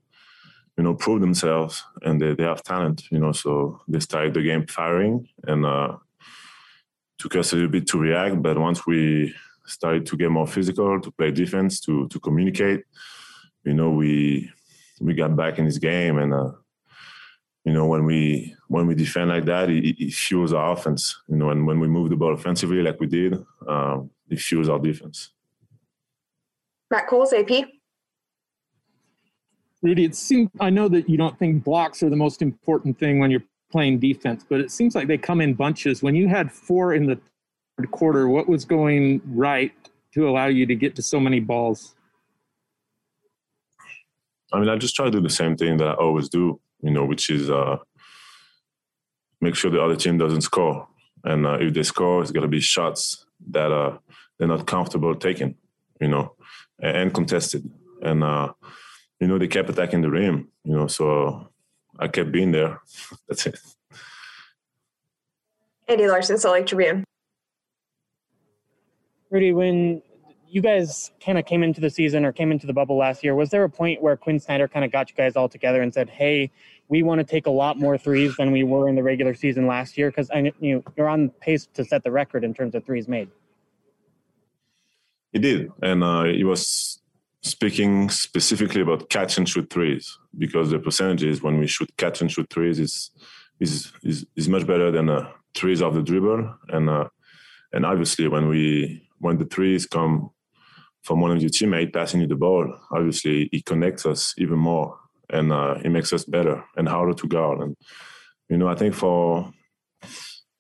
[0.78, 3.04] you know, prove themselves, and they, they have talent.
[3.12, 5.98] You know, so they started the game firing, and uh,
[7.20, 8.42] took us a little bit to react.
[8.42, 9.36] But once we
[9.68, 12.84] started to get more physical, to play defense, to to communicate,
[13.64, 14.50] you know, we
[15.00, 16.52] we got back in this game, and uh,
[17.66, 21.22] you know, when we when we defend like that, it, it fuels our offense.
[21.28, 23.36] You know, and when we move the ball offensively like we did,
[23.68, 25.32] um, it fuels our defense.
[26.92, 27.70] Matt Coles, AP.
[29.82, 33.20] Rudy, it seems I know that you don't think blocks are the most important thing
[33.20, 36.04] when you're playing defense, but it seems like they come in bunches.
[36.04, 37.20] When you had four in the
[37.78, 39.74] third quarter, what was going right
[40.14, 41.96] to allow you to get to so many balls?
[44.54, 46.62] I mean, I just try to do the same thing that I always do.
[46.84, 47.78] You know, which is uh,
[49.42, 50.88] make sure the other team doesn't score.
[51.24, 53.98] And uh, if they score, it's gonna be shots that uh,
[54.38, 55.56] they're not comfortable taking,
[56.00, 56.36] you know,
[56.80, 57.64] and, and contested.
[58.02, 58.54] And uh,
[59.20, 61.48] you know, they kept attacking the rim, you know, so
[61.98, 62.82] I kept being there.
[63.28, 63.60] That's it.
[65.88, 67.04] Andy Larsen, Salt Lake Tribune.
[69.30, 70.02] Rudy, when
[70.54, 73.34] you guys kind of came into the season or came into the bubble last year,
[73.34, 75.92] was there a point where Quinn Snyder kind of got you guys all together and
[75.92, 76.52] said, "Hey,
[76.90, 79.66] we want to take a lot more threes than we were in the regular season
[79.66, 80.12] last year"?
[80.12, 83.30] Because I you you're on pace to set the record in terms of threes made.
[85.32, 87.02] He did, and uh, he was
[87.42, 92.32] speaking specifically about catch and shoot threes because the percentages when we shoot catch and
[92.32, 93.10] shoot threes is
[93.60, 97.10] is is, is much better than uh, threes off the dribble, and uh,
[97.72, 100.30] and obviously when we when the threes come
[101.04, 104.98] from one of your teammates passing you the ball, obviously it connects us even more
[105.30, 107.60] and uh, it makes us better and harder to guard.
[107.60, 107.76] And
[108.50, 109.52] you know, I think for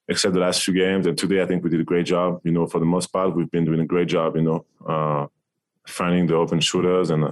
[0.08, 2.42] except the last few games and today, I think we did a great job.
[2.44, 4.36] You know, for the most part, we've been doing a great job.
[4.36, 5.28] You know, uh,
[5.88, 7.32] finding the open shooters and uh,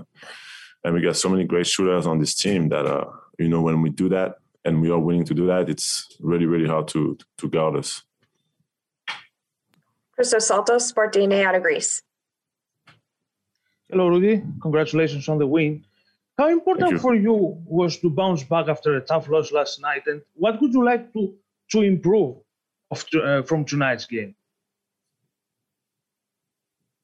[0.84, 3.06] and we got so many great shooters on this team that uh,
[3.38, 6.46] you know when we do that and we are willing to do that, it's really
[6.46, 8.04] really hard to to guard us.
[10.16, 12.04] Christos Saltos, Sport DNA out of Greece.
[13.92, 14.42] Hello, Rudy.
[14.62, 15.84] Congratulations on the win.
[16.38, 17.00] How important you.
[17.00, 20.74] for you was to bounce back after a tough loss last night, and what would
[20.74, 21.36] you like to
[21.72, 22.38] to improve
[22.90, 24.34] of, uh, from tonight's game?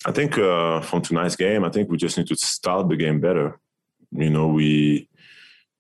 [0.06, 3.20] I think uh, from tonight's game, I think we just need to start the game
[3.20, 3.60] better.
[4.12, 5.10] You know, we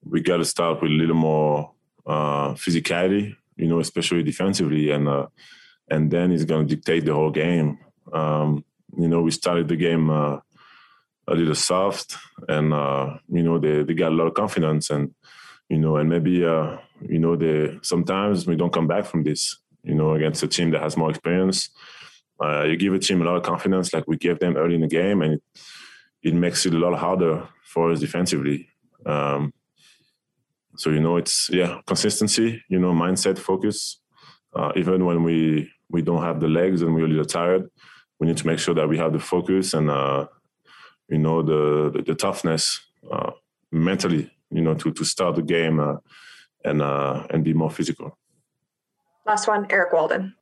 [0.04, 1.72] we got to start with a little more
[2.06, 3.34] uh, physicality.
[3.56, 5.28] You know, especially defensively, and uh,
[5.90, 7.80] and then it's going to dictate the whole game.
[8.12, 8.66] Um,
[8.98, 10.10] you know, we started the game
[11.28, 12.16] a little soft,
[12.48, 15.14] and uh, you know they they got a lot of confidence, and
[15.70, 19.58] you know, and maybe uh, you know they sometimes we don't come back from this.
[19.84, 21.70] You know, against a team that has more experience,
[22.44, 24.82] uh, you give a team a lot of confidence, like we gave them early in
[24.82, 25.44] the game, and it,
[26.24, 28.68] it makes it a lot harder for us defensively.
[29.06, 29.54] Um,
[30.76, 32.64] so you know, it's yeah, consistency.
[32.70, 34.00] You know, mindset, focus.
[34.56, 37.70] Uh, even when we we don't have the legs and we're a little tired,
[38.20, 40.28] we need to make sure that we have the focus and uh,
[41.10, 42.80] you know the the, the toughness
[43.12, 43.32] uh,
[43.72, 45.96] mentally you know to to start the game uh,
[46.64, 48.18] and uh, and be more physical
[49.28, 50.34] Last one, Eric Walden.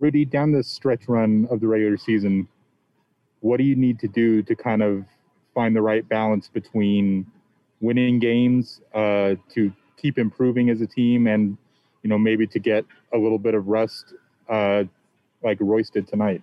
[0.00, 2.46] Rudy, down the stretch run of the regular season,
[3.40, 5.06] what do you need to do to kind of
[5.54, 7.26] find the right balance between
[7.80, 11.56] winning games, uh, to keep improving as a team, and
[12.02, 12.84] you know maybe to get
[13.14, 14.12] a little bit of rest,
[14.50, 14.84] uh,
[15.42, 16.42] like Royce did tonight?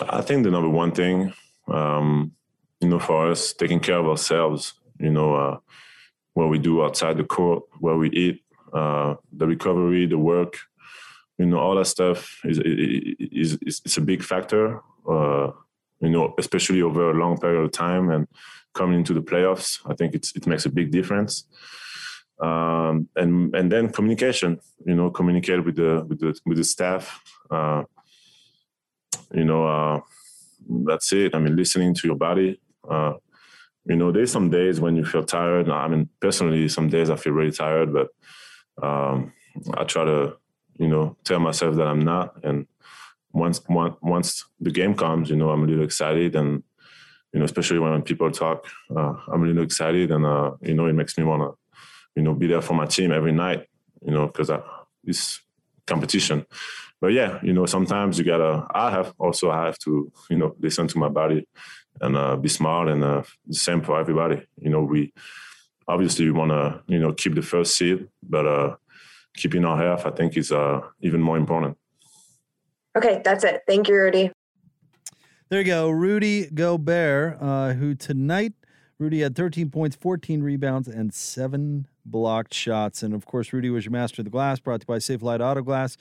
[0.00, 1.32] I think the number one thing,
[1.68, 2.32] um,
[2.80, 5.58] you know, for us, taking care of ourselves, you know, uh,
[6.34, 8.42] what we do outside the court, where we eat,
[8.72, 10.58] uh, the recovery, the work,
[11.38, 14.80] you know, all that stuff is is is, is a big factor.
[15.08, 15.52] Uh,
[16.00, 18.28] you know, especially over a long period of time and
[18.74, 21.44] coming into the playoffs, I think it's it makes a big difference.
[22.40, 27.20] Um, and and then communication, you know, communicate with the with the with the staff.
[27.50, 27.84] Uh,
[29.32, 30.00] you know, uh,
[30.86, 31.34] that's it.
[31.34, 32.60] I mean, listening to your body.
[32.88, 33.14] Uh,
[33.84, 35.68] you know, there's some days when you feel tired.
[35.70, 38.08] I mean, personally, some days I feel really tired, but
[38.82, 39.32] um,
[39.74, 40.36] I try to,
[40.78, 42.44] you know, tell myself that I'm not.
[42.44, 42.66] And
[43.32, 46.62] once once once the game comes, you know, I'm a little excited, and
[47.32, 50.86] you know, especially when people talk, uh, I'm a little excited, and uh, you know,
[50.86, 51.78] it makes me want to,
[52.16, 53.66] you know, be there for my team every night.
[54.04, 54.50] You know, because
[55.04, 55.40] it's
[55.86, 56.44] competition
[57.00, 58.66] but yeah, you know, sometimes you gotta.
[58.74, 61.46] I have also I have to, you know, listen to my body
[62.00, 64.42] and uh, be smart, and uh, the same for everybody.
[64.60, 65.12] You know, we
[65.86, 68.76] obviously we want to, you know, keep the first seed, but uh,
[69.36, 71.76] keeping our health, I think, is uh, even more important.
[72.96, 73.62] Okay, that's it.
[73.66, 74.32] Thank you, Rudy.
[75.50, 78.52] There you go, Rudy Gobert, uh, who tonight
[78.98, 83.02] Rudy had 13 points, 14 rebounds, and seven blocked shots.
[83.02, 85.40] And of course, Rudy was your master of the glass, brought to you by Safelite
[85.40, 85.96] Auto Glass.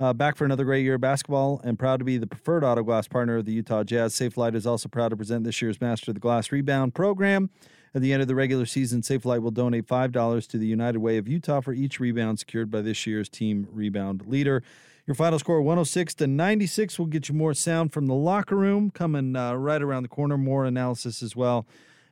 [0.00, 2.84] Uh, back for another great year of basketball and proud to be the preferred auto
[2.84, 4.14] glass partner of the Utah Jazz.
[4.14, 7.50] Safelite is also proud to present this year's Master of the Glass Rebound program.
[7.94, 11.16] At the end of the regular season, Safelite will donate $5 to the United Way
[11.16, 14.62] of Utah for each rebound secured by this year's team rebound leader.
[15.04, 18.92] Your final score 106 to 96 will get you more sound from the locker room
[18.92, 20.38] coming uh, right around the corner.
[20.38, 21.66] More analysis as well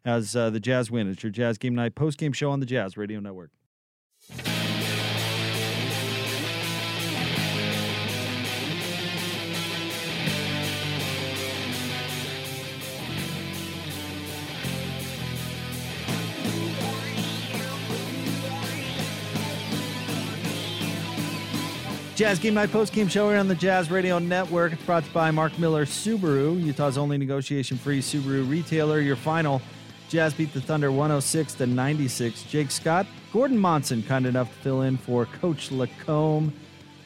[0.05, 1.09] as uh, the Jazz win.
[1.09, 3.51] It's your Jazz Game Night post game show on the Jazz Radio Network.
[22.16, 24.72] Jazz Game Night Post Game Show here on the Jazz Radio Network.
[24.72, 29.00] It's brought to you by Mark Miller Subaru, Utah's only negotiation free Subaru retailer.
[29.00, 29.60] Your final
[30.08, 32.44] Jazz beat the Thunder 106 to 96.
[32.44, 36.54] Jake Scott, Gordon Monson, kind enough to fill in for Coach Lacombe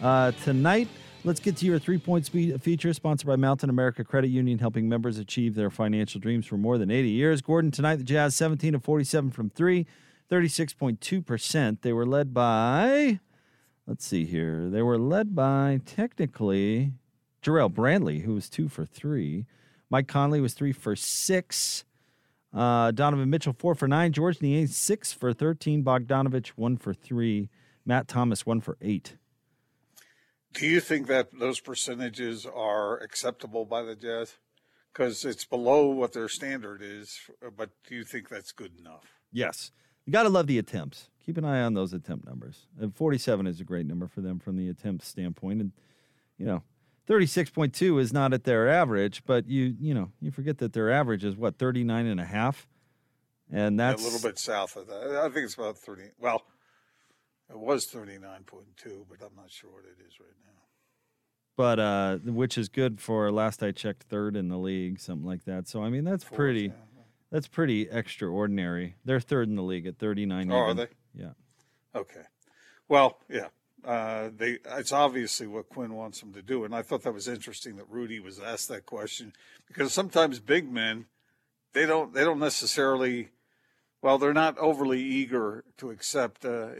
[0.00, 0.86] uh, tonight.
[1.24, 2.28] Let's get to your three point
[2.62, 6.78] feature sponsored by Mountain America Credit Union, helping members achieve their financial dreams for more
[6.78, 7.42] than 80 years.
[7.42, 9.88] Gordon, tonight, the Jazz 17 of 47 from three,
[10.30, 11.80] 36.2%.
[11.80, 13.18] They were led by
[13.90, 14.70] let's see here.
[14.70, 16.92] They were led by technically
[17.42, 19.46] Jarrell Brantley, who was two for three.
[19.90, 21.84] Mike Conley was three for six.
[22.54, 24.12] Uh, Donovan Mitchell four for nine.
[24.12, 25.82] George Niang six for thirteen.
[25.82, 27.48] Bogdanovic one for three.
[27.84, 29.16] Matt Thomas one for eight.
[30.52, 34.36] Do you think that those percentages are acceptable by the Jazz?
[34.92, 37.20] Because it's below what their standard is,
[37.56, 39.04] but do you think that's good enough?
[39.32, 39.70] Yes,
[40.04, 42.66] you got to love the attempts keep an eye on those attempt numbers.
[42.80, 45.60] And 47 is a great number for them from the attempt standpoint.
[45.60, 45.70] And,
[46.38, 46.64] you know,
[47.08, 51.24] 36.2 is not at their average, but you, you know, you forget that their average
[51.24, 52.66] is what, 39 and a half?
[53.52, 55.20] And that's a little bit south of that.
[55.24, 56.02] I think it's about 30.
[56.18, 56.42] Well,
[57.48, 60.50] it was 39.2, but I'm not sure what it is right now.
[61.56, 65.44] But uh, which is good for last I checked, third in the league, something like
[65.44, 65.68] that.
[65.68, 66.62] So I mean, that's Fourth, pretty.
[66.62, 66.72] Yeah.
[67.30, 68.96] That's pretty extraordinary.
[69.04, 70.50] They're third in the league at 39.
[70.50, 70.56] Oh, even.
[70.56, 70.92] are they?
[71.14, 71.32] Yeah.
[71.94, 72.22] Okay.
[72.88, 73.48] Well, yeah.
[73.84, 77.26] Uh, they it's obviously what Quinn wants them to do, and I thought that was
[77.28, 79.32] interesting that Rudy was asked that question
[79.66, 81.06] because sometimes big men
[81.72, 83.30] they don't they don't necessarily
[84.02, 86.70] well they're not overly eager to accept uh,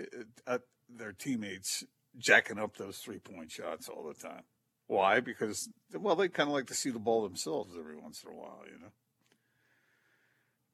[0.47, 0.59] uh,
[0.95, 1.85] their teammates
[2.19, 4.43] jacking up those three point shots all the time.
[4.87, 5.21] Why?
[5.21, 8.35] Because well they kind of like to see the ball themselves every once in a
[8.35, 8.93] while, you know.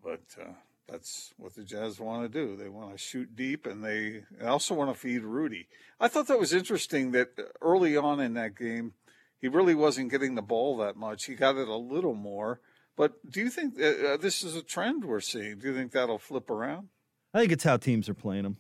[0.03, 0.55] But uh,
[0.89, 2.57] that's what the Jazz want to do.
[2.57, 5.69] They want to shoot deep, and they also want to feed Rudy.
[5.99, 7.31] I thought that was interesting that
[7.61, 8.95] early on in that game,
[9.39, 11.25] he really wasn't getting the ball that much.
[11.25, 12.61] He got it a little more.
[12.97, 15.59] But do you think uh, uh this is a trend we're seeing?
[15.59, 16.89] Do you think that'll flip around?
[17.35, 18.57] I think it's how teams are playing them.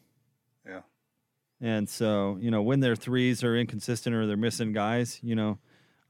[0.66, 0.83] Yeah.
[1.61, 5.59] And so, you know, when their threes are inconsistent or they're missing guys, you know,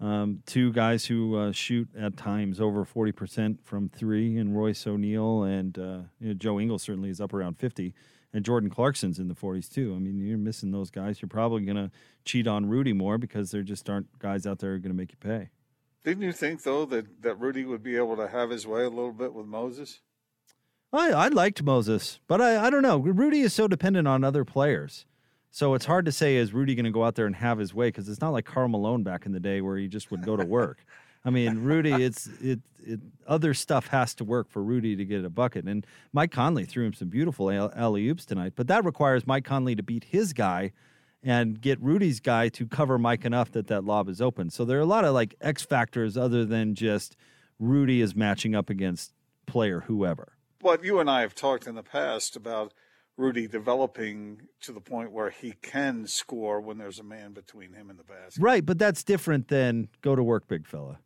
[0.01, 5.45] um, two guys who uh, shoot at times over 40% from three, and Royce O'Neale
[5.45, 7.95] and uh, you know, Joe Ingles certainly is up around 50,
[8.33, 9.95] and Jordan Clarkson's in the 40s too.
[9.95, 11.23] I mean, you're missing those guys.
[11.23, 11.91] You're probably going to
[12.25, 14.97] cheat on Rudy more because there just aren't guys out there who are going to
[14.97, 15.51] make you pay.
[16.05, 18.91] Didn't you think though that, that Rudy would be able to have his way a
[18.91, 20.01] little bit with Moses?
[20.93, 22.99] I I liked Moses, but I I don't know.
[22.99, 25.05] Rudy is so dependent on other players.
[25.51, 27.73] So it's hard to say is Rudy going to go out there and have his
[27.73, 30.23] way because it's not like Karl Malone back in the day where he just would
[30.23, 30.85] go to work.
[31.25, 35.25] I mean, Rudy, it's it, it other stuff has to work for Rudy to get
[35.25, 35.65] a bucket.
[35.65, 39.75] And Mike Conley threw him some beautiful alley oops tonight, but that requires Mike Conley
[39.75, 40.73] to beat his guy
[41.25, 44.51] and get Rudy's guy to cover Mike enough that that lob is open.
[44.51, 47.17] So there are a lot of like X factors other than just
[47.59, 49.13] Rudy is matching up against
[49.47, 50.35] player whoever.
[50.63, 52.73] Well, you and I have talked in the past about
[53.17, 57.89] Rudy developing to the point where he can score when there's a man between him
[57.89, 58.43] and the basket.
[58.43, 60.99] Right, but that's different than go to work, big fella.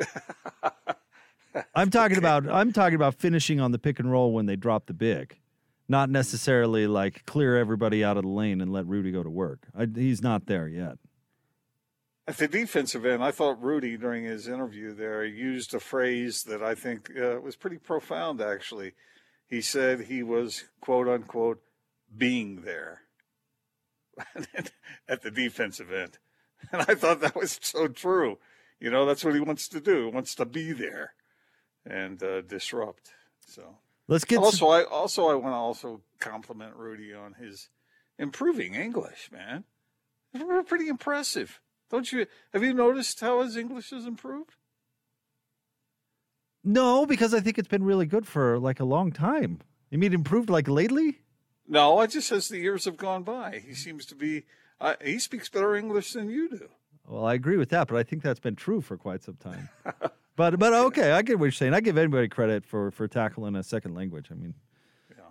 [1.74, 2.26] I'm talking okay.
[2.26, 5.38] about I'm talking about finishing on the pick and roll when they drop the big,
[5.88, 9.66] not necessarily like clear everybody out of the lane and let Rudy go to work.
[9.76, 10.96] I, he's not there yet.
[12.26, 16.62] At the defensive end, I thought Rudy during his interview there used a phrase that
[16.62, 18.92] I think uh, was pretty profound actually
[19.52, 21.60] he said he was quote unquote
[22.16, 23.02] being there
[25.06, 26.16] at the defensive end.
[26.72, 28.38] And I thought that was so true.
[28.80, 30.06] You know, that's what he wants to do.
[30.06, 31.12] He wants to be there
[31.84, 33.10] and uh, disrupt.
[33.46, 33.76] So
[34.08, 34.68] let's get also.
[34.68, 37.68] I also I want to also compliment Rudy on his
[38.18, 39.28] improving English.
[39.30, 39.64] Man,
[40.66, 41.60] pretty impressive.
[41.90, 42.24] Don't you?
[42.54, 44.56] Have you noticed how his English has improved?
[46.64, 49.60] No, because I think it's been really good for like a long time.
[49.90, 51.18] You mean improved like lately?
[51.68, 54.44] No, I just as the years have gone by, he seems to be.
[54.80, 56.68] Uh, he speaks better English than you do.
[57.06, 59.68] Well, I agree with that, but I think that's been true for quite some time.
[60.36, 61.74] but but okay, I get what you're saying.
[61.74, 64.28] I give anybody credit for for tackling a second language.
[64.30, 64.54] I mean,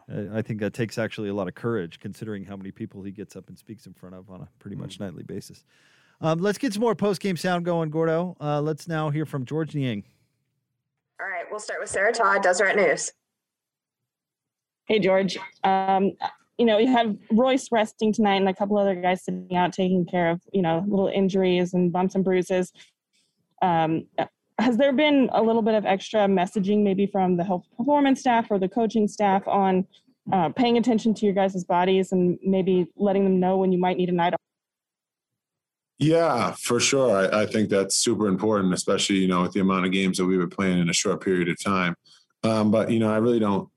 [0.09, 0.27] yeah.
[0.34, 3.36] I think that takes actually a lot of courage, considering how many people he gets
[3.36, 5.01] up and speaks in front of on a pretty much mm.
[5.01, 5.63] nightly basis.
[6.21, 8.38] Um, let's get some more post game sound going, Gordo.
[8.39, 10.03] Uh, let's now hear from George Niang.
[11.22, 13.11] All right, we'll start with Sarah Todd, Deseret News.
[14.86, 15.38] Hey, George.
[15.63, 16.13] Um,
[16.57, 20.03] you know, you have Royce resting tonight and a couple other guys sitting out taking
[20.03, 22.74] care of, you know, little injuries and bumps and bruises.
[23.61, 24.07] Um,
[24.57, 28.47] has there been a little bit of extra messaging maybe from the health performance staff
[28.49, 29.86] or the coaching staff on
[30.34, 33.97] uh, paying attention to your guys' bodies and maybe letting them know when you might
[33.97, 34.39] need a night off?
[36.02, 37.16] Yeah, for sure.
[37.16, 40.26] I, I, think that's super important, especially you know with the amount of games that
[40.26, 41.95] we were playing in a short period of time.
[42.43, 43.70] Um, but you know, I really don't.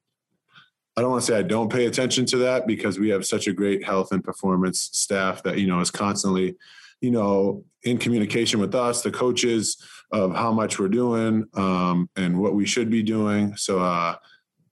[0.96, 3.46] I don't want to say I don't pay attention to that because we have such
[3.46, 6.56] a great health and performance staff that you know is constantly,
[7.02, 9.76] you know, in communication with us, the coaches,
[10.10, 13.54] of how much we're doing um, and what we should be doing.
[13.56, 14.16] So uh,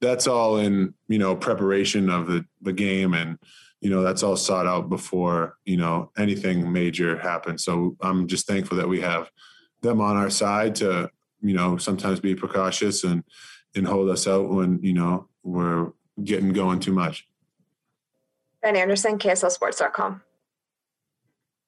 [0.01, 3.37] that's all in you know preparation of the the game and
[3.83, 8.47] you know that's all sought out before you know anything major happens so i'm just
[8.47, 9.29] thankful that we have
[9.81, 11.09] them on our side to
[11.41, 13.23] you know sometimes be precautious and
[13.75, 15.91] and hold us out when you know we're
[16.23, 17.27] getting going too much.
[18.61, 20.21] Ben anderson kslsports.com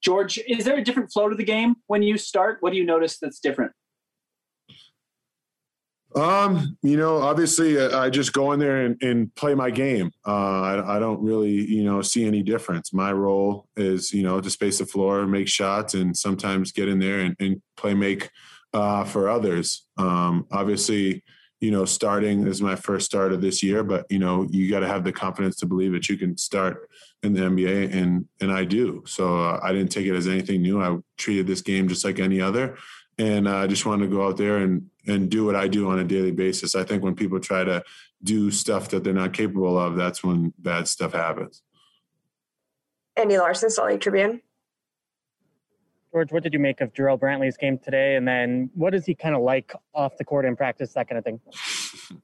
[0.00, 2.58] george is there a different flow to the game when you start?
[2.60, 3.72] What do you notice that's different
[6.16, 10.10] um, you know, obviously, uh, I just go in there and, and play my game.
[10.26, 12.94] Uh, I, I, don't really, you know, see any difference.
[12.94, 16.98] My role is, you know, to space the floor, make shots, and sometimes get in
[16.98, 18.30] there and, and play make
[18.72, 19.84] uh, for others.
[19.98, 21.22] Um, obviously,
[21.60, 24.80] you know, starting is my first start of this year, but you know, you got
[24.80, 26.88] to have the confidence to believe that you can start
[27.22, 29.02] in the NBA, and and I do.
[29.06, 30.82] So uh, I didn't take it as anything new.
[30.82, 32.76] I treated this game just like any other,
[33.18, 35.98] and I just wanted to go out there and and do what I do on
[35.98, 36.74] a daily basis.
[36.74, 37.82] I think when people try to
[38.22, 41.62] do stuff that they're not capable of, that's when bad stuff happens.
[43.16, 44.42] Andy Larsen, Salt Lake Tribune.
[46.12, 48.16] George, what did you make of Jarrell Brantley's game today?
[48.16, 51.18] And then what is he kind of like off the court in practice, that kind
[51.18, 51.40] of thing?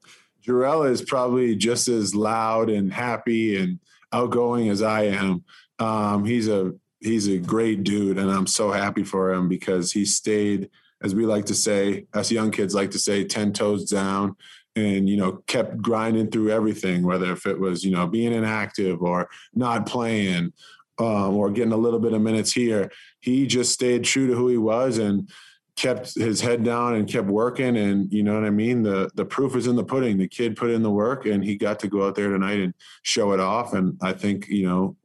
[0.46, 3.78] Jarrell is probably just as loud and happy and
[4.12, 5.44] outgoing as I am.
[5.78, 10.04] Um, he's a he's a great dude, and I'm so happy for him because he
[10.04, 10.68] stayed–
[11.02, 14.36] as we like to say, as young kids like to say, 10 toes down
[14.76, 19.02] and, you know, kept grinding through everything, whether if it was, you know, being inactive
[19.02, 20.52] or not playing
[20.98, 22.90] um, or getting a little bit of minutes here.
[23.20, 25.28] He just stayed true to who he was and
[25.76, 27.76] kept his head down and kept working.
[27.76, 28.82] And you know what I mean?
[28.82, 30.18] The the proof is in the pudding.
[30.18, 32.74] The kid put in the work and he got to go out there tonight and
[33.02, 33.72] show it off.
[33.72, 34.96] And I think, you know,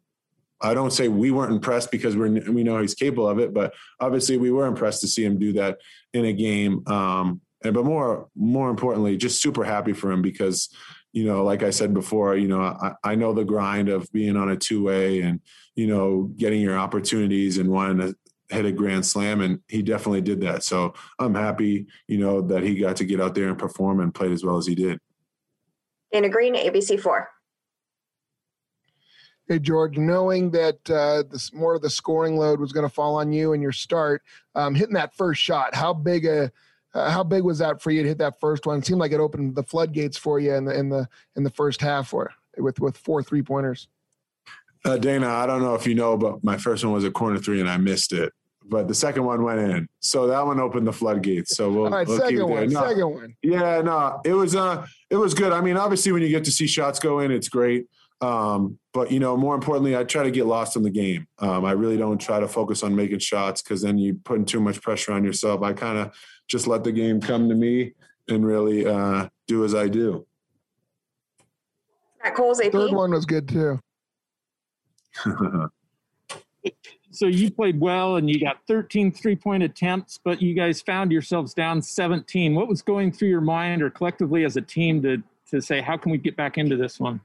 [0.62, 3.74] I don't say we weren't impressed because we're we know he's capable of it, but
[4.00, 5.80] obviously we were impressed to see him do that
[6.14, 6.88] in a game.
[6.88, 10.70] Um, and but more more importantly, just super happy for him because
[11.14, 14.36] you know, like I said before, you know, I, I know the grind of being
[14.36, 15.42] on a two way and
[15.76, 18.16] you know getting your opportunities and wanting to
[18.50, 20.64] hit a grand slam, and he definitely did that.
[20.64, 24.14] So I'm happy, you know, that he got to get out there and perform and
[24.14, 25.00] played as well as he did.
[26.12, 27.30] Dana Green, ABC four.
[29.48, 33.16] Hey, George, knowing that uh, this, more of the scoring load was going to fall
[33.16, 34.22] on you and your start,
[34.56, 36.52] um, hitting that first shot, how big a
[36.94, 38.80] uh, how big was that for you to hit that first one?
[38.80, 41.50] It seemed like it opened the floodgates for you in the in the in the
[41.50, 43.88] first half, or with with four three pointers.
[44.84, 47.38] Uh, Dana, I don't know if you know, but my first one was a corner
[47.38, 48.34] three, and I missed it.
[48.70, 51.56] But the second one went in, so that one opened the floodgates.
[51.56, 53.36] So we'll, All right, we'll second one, no, second one.
[53.42, 55.54] Yeah, no, it was uh, it was good.
[55.54, 57.88] I mean, obviously, when you get to see shots go in, it's great.
[58.20, 61.28] Um, but you know, more importantly, I try to get lost in the game.
[61.40, 64.60] Um, I really don't try to focus on making shots because then you're putting too
[64.60, 65.62] much pressure on yourself.
[65.62, 67.94] I kind of just let the game come to me
[68.28, 70.26] and really uh, do as I do.
[72.24, 72.72] That Cole's AP.
[72.72, 73.80] Third one was good too.
[77.12, 81.12] so you played well and you got 13 three point attempts, but you guys found
[81.12, 82.56] yourselves down 17.
[82.56, 85.98] What was going through your mind or collectively as a team to, to say, how
[85.98, 87.22] can we get back into this one?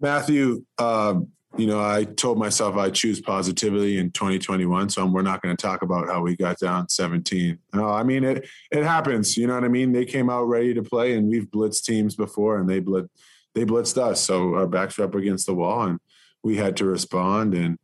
[0.00, 1.14] Matthew, uh,
[1.56, 5.60] you know, I told myself I choose positivity in 2021, so we're not going to
[5.60, 7.58] talk about how we got down 17.
[7.74, 8.48] No, I mean it.
[8.70, 9.36] It happens.
[9.36, 9.92] You know what I mean?
[9.92, 13.08] They came out ready to play, and we've blitzed teams before, and they blitz
[13.54, 14.20] they blitzed us.
[14.20, 15.98] So our backs were up against the wall, and
[16.44, 17.54] we had to respond.
[17.54, 17.78] And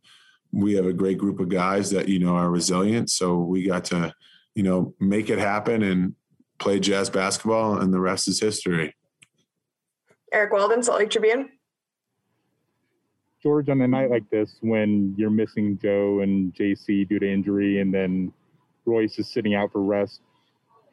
[0.51, 3.09] we have a great group of guys that you know are resilient.
[3.09, 4.13] So we got to,
[4.53, 6.15] you know, make it happen and
[6.59, 8.95] play jazz basketball, and the rest is history.
[10.31, 11.49] Eric Walden, Salt Lake Tribune.
[13.45, 17.79] George, on a night like this, when you're missing Joe and JC due to injury,
[17.79, 18.33] and then
[18.87, 20.21] Royce is sitting out for rest,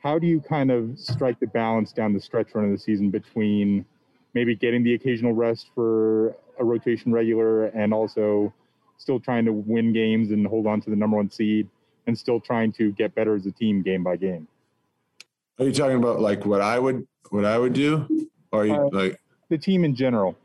[0.02, 3.08] how do you kind of strike the balance down the stretch run of the season
[3.08, 3.86] between
[4.34, 8.52] maybe getting the occasional rest for a rotation regular and also
[8.98, 11.66] still trying to win games and hold on to the number one seed
[12.06, 14.46] and still trying to get better as a team game by game?
[15.58, 18.90] Are you talking about like what I would what I would do, or you, uh,
[18.92, 20.36] like the team in general?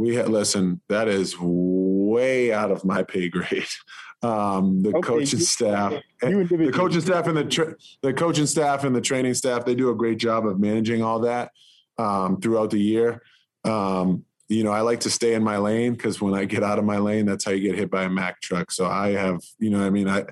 [0.00, 3.66] We had listen that is way out of my pay grade
[4.22, 5.92] um, the okay, coaching you, staff
[6.22, 9.74] you the coaching staff and the tra- the coaching staff and the training staff they
[9.74, 11.50] do a great job of managing all that
[11.98, 13.22] um, throughout the year
[13.64, 16.80] um, you know, I like to stay in my lane because when I get out
[16.80, 18.72] of my lane, that's how you get hit by a Mack truck.
[18.72, 20.24] So I have, you know, I mean, I,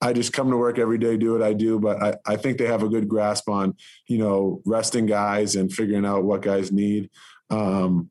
[0.00, 2.56] I just come to work every day, do what I do, but I, I think
[2.56, 3.74] they have a good grasp on,
[4.08, 7.10] you know, resting guys and figuring out what guys need.
[7.50, 8.10] Um,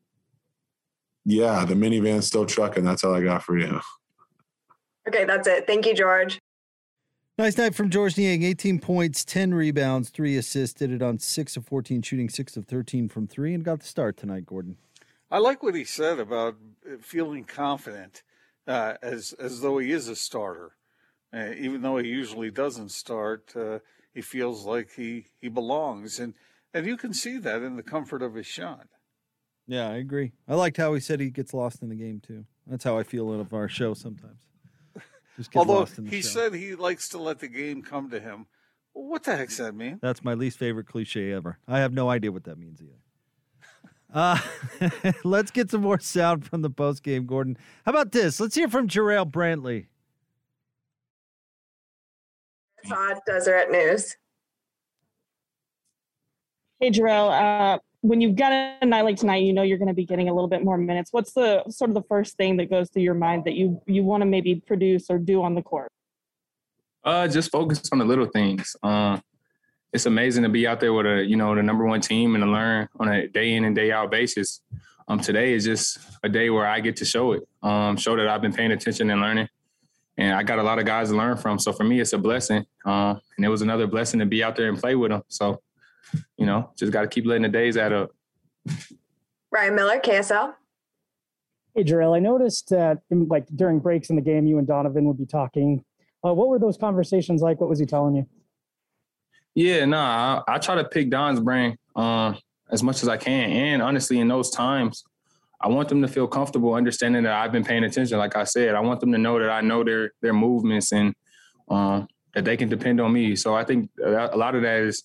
[1.25, 2.83] yeah, the minivan's still trucking.
[2.83, 3.81] That's all I got for you.
[5.07, 5.67] Okay, that's it.
[5.67, 6.39] Thank you, George.
[7.37, 8.43] Nice night from George Niang.
[8.43, 10.79] 18 points, 10 rebounds, three assists.
[10.79, 13.85] Did it on 6 of 14 shooting, 6 of 13 from 3, and got the
[13.85, 14.77] start tonight, Gordon.
[15.29, 16.55] I like what he said about
[16.89, 18.23] uh, feeling confident
[18.67, 20.71] uh, as as though he is a starter,
[21.33, 23.53] uh, even though he usually doesn't start.
[23.55, 23.79] Uh,
[24.13, 26.35] he feels like he he belongs, and
[26.73, 28.87] and you can see that in the comfort of his shot.
[29.67, 30.31] Yeah, I agree.
[30.47, 32.45] I liked how he said he gets lost in the game, too.
[32.67, 34.37] That's how I feel of our show sometimes.
[35.37, 36.27] Just get Although lost in the he show.
[36.29, 38.45] said he likes to let the game come to him.
[38.93, 39.99] What the heck's that mean?
[40.01, 41.57] That's my least favorite cliche ever.
[41.67, 42.93] I have no idea what that means either.
[44.13, 44.39] Uh,
[45.25, 47.57] let's get some more sound from the post game, Gordon.
[47.85, 48.39] How about this?
[48.39, 49.87] Let's hear from Jarrell Brantley.
[52.87, 54.15] Todd Deseret News.
[56.79, 59.93] Hey, Jarrell, uh, when you've got a night like tonight, you know you're going to
[59.93, 61.11] be getting a little bit more minutes.
[61.11, 64.03] What's the sort of the first thing that goes through your mind that you you
[64.03, 65.91] want to maybe produce or do on the court?
[67.03, 68.75] Uh, just focus on the little things.
[68.83, 69.21] Um,
[69.91, 72.43] it's amazing to be out there with a you know the number one team and
[72.43, 74.61] to learn on a day in and day out basis.
[75.07, 78.27] Um, today is just a day where I get to show it, um, show that
[78.27, 79.47] I've been paying attention and learning,
[80.17, 81.59] and I got a lot of guys to learn from.
[81.59, 84.55] So for me, it's a blessing, uh, and it was another blessing to be out
[84.55, 85.23] there and play with them.
[85.27, 85.61] So,
[86.37, 88.11] you know, just got to keep letting the days add up.
[89.51, 90.53] Ryan Miller, KSL.
[91.75, 95.05] Hey, Jarrell, I noticed that in, like during breaks in the game, you and Donovan
[95.05, 95.83] would be talking.
[96.25, 97.59] Uh, what were those conversations like?
[97.59, 98.25] What was he telling you?
[99.53, 102.37] Yeah, no, I, I try to pick Don's brain um,
[102.71, 103.49] as much as I can.
[103.49, 105.03] And honestly, in those times,
[105.61, 108.17] I want them to feel comfortable understanding that I've been paying attention.
[108.17, 111.13] Like I said, I want them to know that I know their their movements and
[111.69, 113.35] um, that they can depend on me.
[113.35, 115.03] So I think a lot of that is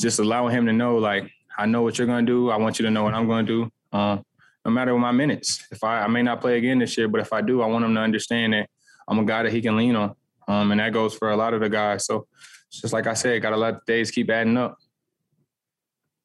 [0.00, 2.50] just allowing him to know, like, I know what you're going to do.
[2.50, 3.98] I want you to know what I'm going to do.
[3.98, 4.24] Um,
[4.64, 5.66] no matter what my minutes.
[5.70, 7.84] If I, I may not play again this year, but if I do, I want
[7.84, 8.68] him to understand that
[9.08, 10.14] I'm a guy that he can lean on.
[10.48, 12.06] Um, and that goes for a lot of the guys.
[12.06, 12.26] So
[12.70, 14.78] just like I said, got to let the days keep adding up.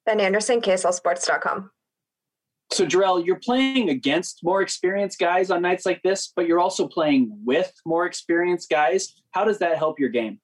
[0.04, 1.70] Ben Anderson, KSLSports.com.
[2.72, 6.88] So, Jarrell, you're playing against more experienced guys on nights like this, but you're also
[6.88, 9.14] playing with more experienced guys.
[9.30, 10.40] How does that help your game?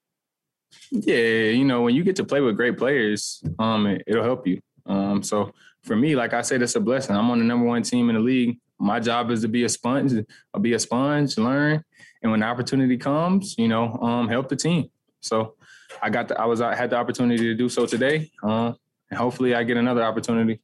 [0.91, 4.45] Yeah, you know, when you get to play with great players, um, it, will help
[4.47, 4.61] you.
[4.85, 5.53] Um, so
[5.83, 7.15] for me, like I said, it's a blessing.
[7.15, 8.57] I'm on the number one team in the league.
[8.79, 10.13] My job is to be a sponge,
[10.53, 11.83] I'll be a sponge, learn,
[12.21, 14.89] and when the opportunity comes, you know, um, help the team.
[15.21, 15.55] So
[16.01, 18.73] I got the, I was I had the opportunity to do so today, uh,
[19.09, 20.59] and hopefully I get another opportunity.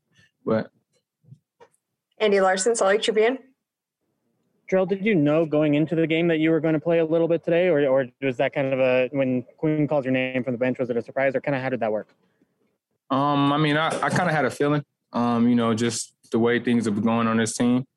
[0.45, 0.69] But
[2.17, 3.39] Andy Larsen, Salt Lake Tribune.
[4.69, 7.05] Jarrell, did you know going into the game that you were going to play a
[7.05, 10.43] little bit today, or or was that kind of a when Quinn called your name
[10.43, 10.77] from the bench?
[10.77, 12.09] Was it a surprise, or kind of how did that work?
[13.09, 16.37] Um, I mean, I, I kind of had a feeling, um, you know, just the
[16.37, 17.87] way things have been going on this team.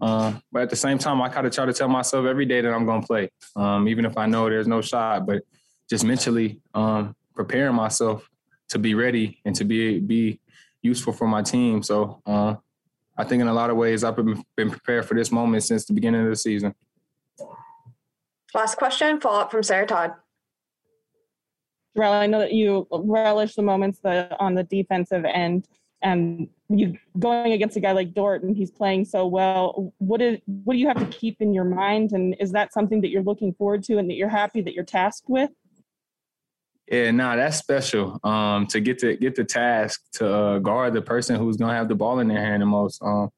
[0.00, 2.62] Um, but at the same time, I kind of try to tell myself every day
[2.62, 5.26] that I'm going to play, um, even if I know there's no shot.
[5.26, 5.42] But
[5.90, 8.28] just mentally um, preparing myself
[8.70, 10.40] to be ready and to be be
[10.80, 11.82] useful for my team.
[11.82, 12.56] So uh,
[13.16, 15.84] I think in a lot of ways I've been, been prepared for this moment since
[15.84, 16.74] the beginning of the season.
[18.54, 20.14] Last question, follow up from Sarah Todd.
[21.96, 25.68] Jarrell, I know that you relish the moments that on the defensive end,
[26.02, 29.92] and you going against a guy like Dort, and he's playing so well.
[29.98, 33.00] What is what do you have to keep in your mind, and is that something
[33.00, 35.50] that you're looking forward to, and that you're happy that you're tasked with?
[36.86, 38.20] Yeah, nah, that's special.
[38.24, 41.88] Um, to get to get the task to uh, guard the person who's gonna have
[41.88, 43.02] the ball in their hand the most.
[43.02, 43.30] Um,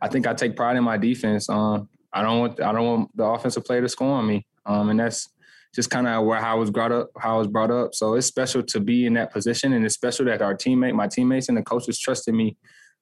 [0.00, 1.48] I think I take pride in my defense.
[1.48, 4.46] Um, I don't want I don't want the offensive player to score on me.
[4.64, 5.28] Um, and that's
[5.74, 7.94] just kind of where how I was brought up, how I was brought up.
[7.94, 11.06] So it's special to be in that position, and it's special that our teammate, my
[11.06, 12.56] teammates, and the coaches trusted me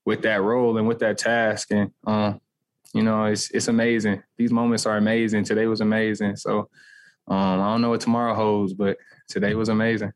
[0.04, 1.68] with that role and with that task.
[1.70, 2.40] And um,
[2.92, 4.22] you know, it's it's amazing.
[4.36, 5.44] These moments are amazing.
[5.44, 6.34] Today was amazing.
[6.34, 6.68] So
[7.28, 8.96] um, I don't know what tomorrow holds, but
[9.28, 10.12] today was amazing.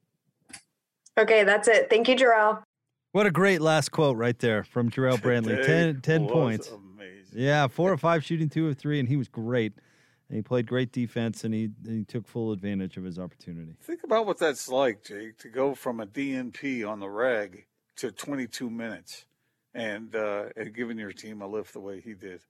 [1.19, 1.91] Okay, that's it.
[1.91, 2.63] Thank you, Jarrell.
[3.13, 5.65] What a great last quote right there from Jarrell Brantley.
[5.65, 6.73] 10, 10 was points.
[7.33, 9.73] Yeah, four or five shooting, two of three, and he was great.
[10.29, 13.77] And he played great defense, and he, and he took full advantage of his opportunity.
[13.81, 17.67] Think about what that's like, Jake, to go from a DNP on the reg
[17.97, 19.25] to 22 minutes
[19.75, 22.41] and uh, and giving your team a lift the way he did.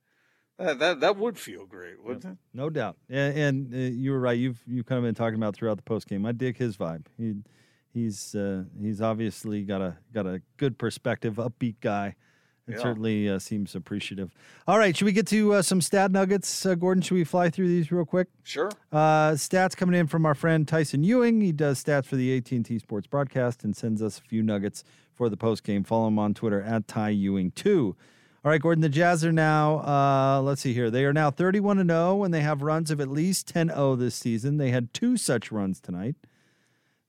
[0.59, 2.36] That that, that would feel great, wouldn't it?
[2.52, 2.97] No doubt.
[3.09, 4.39] And, and uh, you were right.
[4.39, 6.26] You've you've kind of been talking about throughout the post game.
[6.26, 7.06] I dig his vibe.
[7.16, 7.35] He
[7.93, 12.16] he's uh, he's obviously got a got a good perspective, upbeat guy,
[12.66, 12.82] It Yeah.
[12.82, 14.32] certainly uh, seems appreciative.
[14.66, 17.02] All right, should we get to uh, some stat nuggets, uh, Gordon?
[17.02, 18.26] Should we fly through these real quick?
[18.43, 18.70] Sure.
[18.93, 21.40] Uh, stats coming in from our friend Tyson Ewing.
[21.40, 24.82] He does stats for the AT&T Sports broadcast and sends us a few nuggets
[25.14, 25.85] for the post game.
[25.85, 27.97] Follow him on Twitter at Ty Ewing two.
[28.44, 28.82] All right, Gordon.
[28.82, 29.81] The Jazz are now.
[29.81, 30.90] Uh, let's see here.
[30.90, 34.15] They are now thirty-one and zero, and they have runs of at least 10-0 this
[34.15, 34.59] season.
[34.59, 36.15] They had two such runs tonight.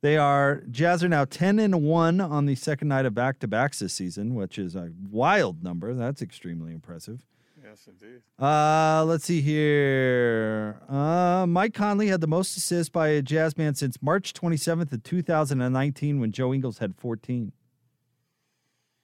[0.01, 3.47] They are Jazz are now ten and one on the second night of back to
[3.47, 5.93] backs this season, which is a wild number.
[5.93, 7.25] That's extremely impressive.
[7.63, 8.21] Yes, indeed.
[8.39, 10.81] Uh, let's see here.
[10.89, 15.03] Uh, Mike Conley had the most assists by a Jazz man since March 27th of
[15.03, 17.51] 2019 when Joe Ingles had 14.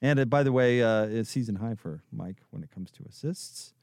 [0.05, 3.73] And uh, by the way, uh, season high for Mike when it comes to assists.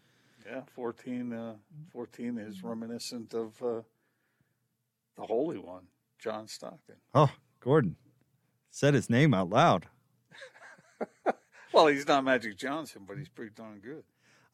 [0.47, 1.55] Yeah, 14, uh,
[1.93, 3.81] 14 is reminiscent of uh,
[5.17, 5.83] the Holy One,
[6.21, 6.95] John Stockton.
[7.13, 7.97] Oh, Gordon
[8.71, 9.87] said his name out loud.
[11.73, 14.05] Well, he's not Magic Johnson, but he's pretty darn good.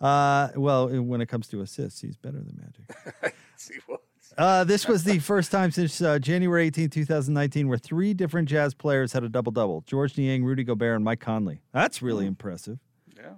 [0.01, 3.35] Uh, well, when it comes to assists, he's better than Magic.
[3.59, 3.99] He was.
[4.37, 8.75] Uh, this was the first time since uh, January 18, 2019, where three different Jazz
[8.75, 11.61] players had a double double George Niang, Rudy Gobert, and Mike Conley.
[11.73, 12.79] That's really impressive.
[13.17, 13.35] Yeah.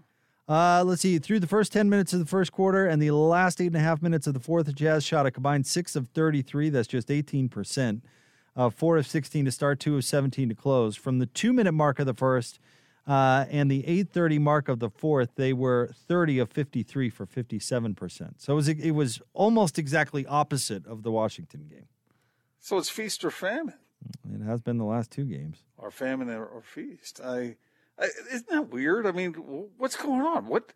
[0.49, 1.19] Uh, let's see.
[1.19, 3.81] Through the first 10 minutes of the first quarter and the last eight and a
[3.81, 6.71] half minutes of the fourth, the Jazz shot a combined six of 33.
[6.71, 8.01] That's just 18%.
[8.57, 10.97] Uh, four of 16 to start, two of 17 to close.
[10.97, 12.59] From the two minute mark of the first
[13.11, 18.35] uh, and the 8:30 mark of the fourth, they were 30 of 53 for 57%.
[18.41, 21.89] So it was it was almost exactly opposite of the Washington game.
[22.61, 23.75] So it's feast or famine,
[24.33, 25.65] It has been the last two games.
[25.77, 27.21] or famine or, feast.
[27.25, 27.57] I,
[27.99, 29.07] I isn't that weird?
[29.07, 29.33] I mean,
[29.77, 30.47] what's going on?
[30.47, 30.73] What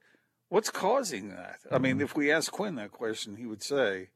[0.48, 1.59] what's causing that?
[1.70, 4.09] I mean, if we ask Quinn that question, he would say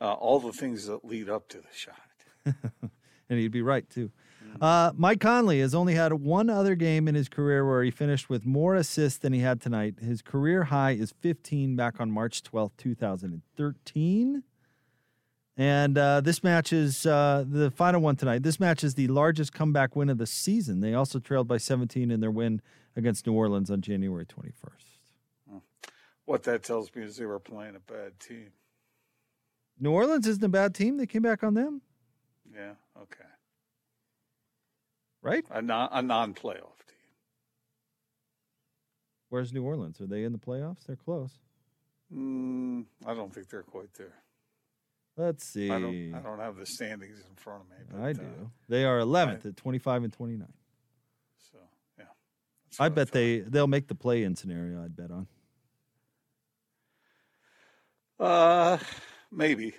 [0.00, 2.10] uh, all the things that lead up to the shot.
[3.30, 4.10] and he'd be right too.
[4.60, 8.28] Uh, Mike Conley has only had one other game in his career where he finished
[8.28, 9.96] with more assists than he had tonight.
[10.00, 14.42] His career high is 15 back on March 12th, 2013.
[15.58, 18.42] And uh, this match is uh, the final one tonight.
[18.42, 20.80] This match is the largest comeback win of the season.
[20.80, 22.60] They also trailed by 17 in their win
[22.94, 25.62] against New Orleans on January 21st.
[26.26, 28.48] What that tells me is they were playing a bad team.
[29.78, 30.96] New Orleans isn't a bad team.
[30.96, 31.82] They came back on them,
[32.52, 32.72] Yeah.
[33.00, 33.24] Okay.
[35.26, 35.44] Right?
[35.50, 36.96] A non a non playoff team.
[39.28, 40.00] Where's New Orleans?
[40.00, 40.86] Are they in the playoffs?
[40.86, 41.38] They're close.
[42.14, 44.14] Mm, I don't think they're quite there.
[45.16, 45.70] Let's see.
[45.70, 46.14] I don't.
[46.14, 47.76] I don't have the standings in front of me.
[47.90, 48.50] But, I uh, do.
[48.68, 50.48] they are 11th at 25 and 29.
[51.38, 51.58] so
[51.98, 52.04] yeah.
[52.78, 54.84] I bet they they'll make the play-in scenario.
[54.84, 55.26] I'd bet on.
[58.18, 58.78] Uh,
[59.32, 59.74] maybe.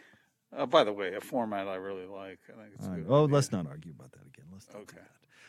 [0.55, 2.39] Uh, by the way, a format I really like.
[2.49, 3.07] I think it's All a right.
[3.07, 3.13] good.
[3.13, 4.45] Oh, let's not argue about that again.
[4.51, 4.97] Let's not Okay.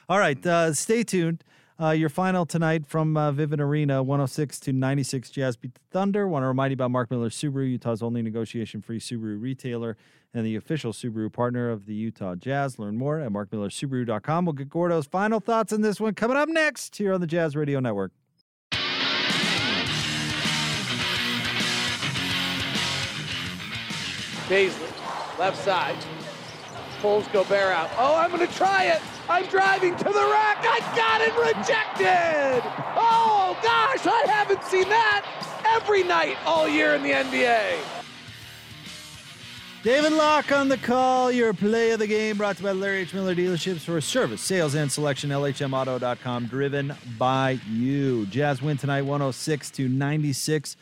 [0.08, 0.44] All right.
[0.44, 1.44] Uh, stay tuned.
[1.80, 6.26] Uh, your final tonight from uh, Vivint Arena, 106 to 96 Jazz beat the Thunder.
[6.26, 9.96] Want to remind you about Mark Miller Subaru, Utah's only negotiation-free Subaru retailer
[10.34, 12.80] and the official Subaru partner of the Utah Jazz.
[12.80, 14.44] Learn more at markmillersubaru.com.
[14.44, 17.54] We'll get Gordo's final thoughts on this one coming up next here on the Jazz
[17.54, 18.10] Radio Network.
[24.48, 24.87] Paisley,
[25.38, 25.96] left side.
[27.00, 27.90] Pulls Gobert out.
[27.96, 29.00] Oh, I'm going to try it.
[29.28, 30.58] I'm driving to the rack.
[30.60, 32.62] I got it rejected.
[32.96, 35.24] Oh, gosh, I haven't seen that
[35.66, 37.78] every night all year in the NBA.
[39.84, 41.30] David Locke on the call.
[41.30, 43.14] Your play of the game brought to you by Larry H.
[43.14, 45.30] Miller Dealerships for service, sales, and selection.
[45.30, 48.26] LHMauto.com, driven by you.
[48.26, 50.76] Jazz win tonight 106 to 96.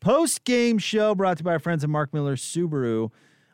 [0.00, 3.10] Post game show brought to you by our friends at Mark Miller Subaru,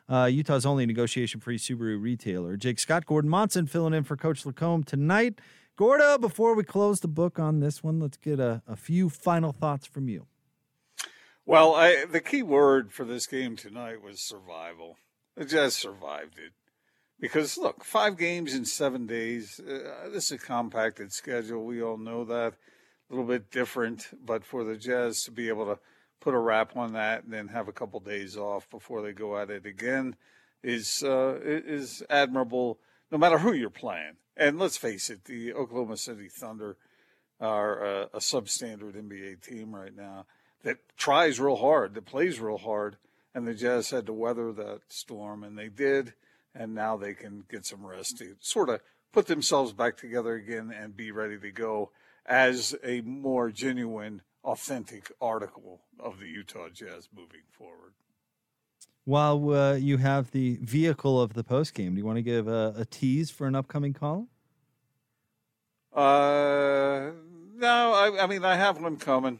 [0.09, 2.57] uh, Utah's only negotiation free Subaru retailer.
[2.57, 5.39] Jake Scott, Gordon Monson filling in for Coach Lacombe tonight.
[5.75, 9.51] Gordo, before we close the book on this one, let's get a, a few final
[9.51, 10.27] thoughts from you.
[11.45, 14.97] Well, I, the key word for this game tonight was survival.
[15.35, 16.53] The Jazz survived it.
[17.19, 21.63] Because, look, five games in seven days, uh, this is a compacted schedule.
[21.63, 22.53] We all know that.
[23.09, 25.79] A little bit different, but for the Jazz to be able to
[26.25, 29.37] put a wrap on that and then have a couple days off before they go
[29.37, 30.15] at it again
[30.63, 32.79] is uh, is admirable,
[33.11, 34.13] no matter who you're playing.
[34.35, 36.77] And let's face it, the Oklahoma City Thunder
[37.39, 40.25] are a, a substandard NBA team right now
[40.63, 42.97] that tries real hard, that plays real hard,
[43.35, 46.15] and the Jazz had to weather that storm, and they did,
[46.55, 48.81] and now they can get some rest to sort of
[49.13, 51.91] put themselves back together again and be ready to go
[52.25, 57.93] as a more genuine, authentic article of the Utah Jazz moving forward.
[59.03, 62.47] While uh, you have the vehicle of the post game, do you want to give
[62.47, 64.29] a, a tease for an upcoming column?
[65.93, 67.11] Uh,
[67.55, 69.39] no, I, I mean I have one coming,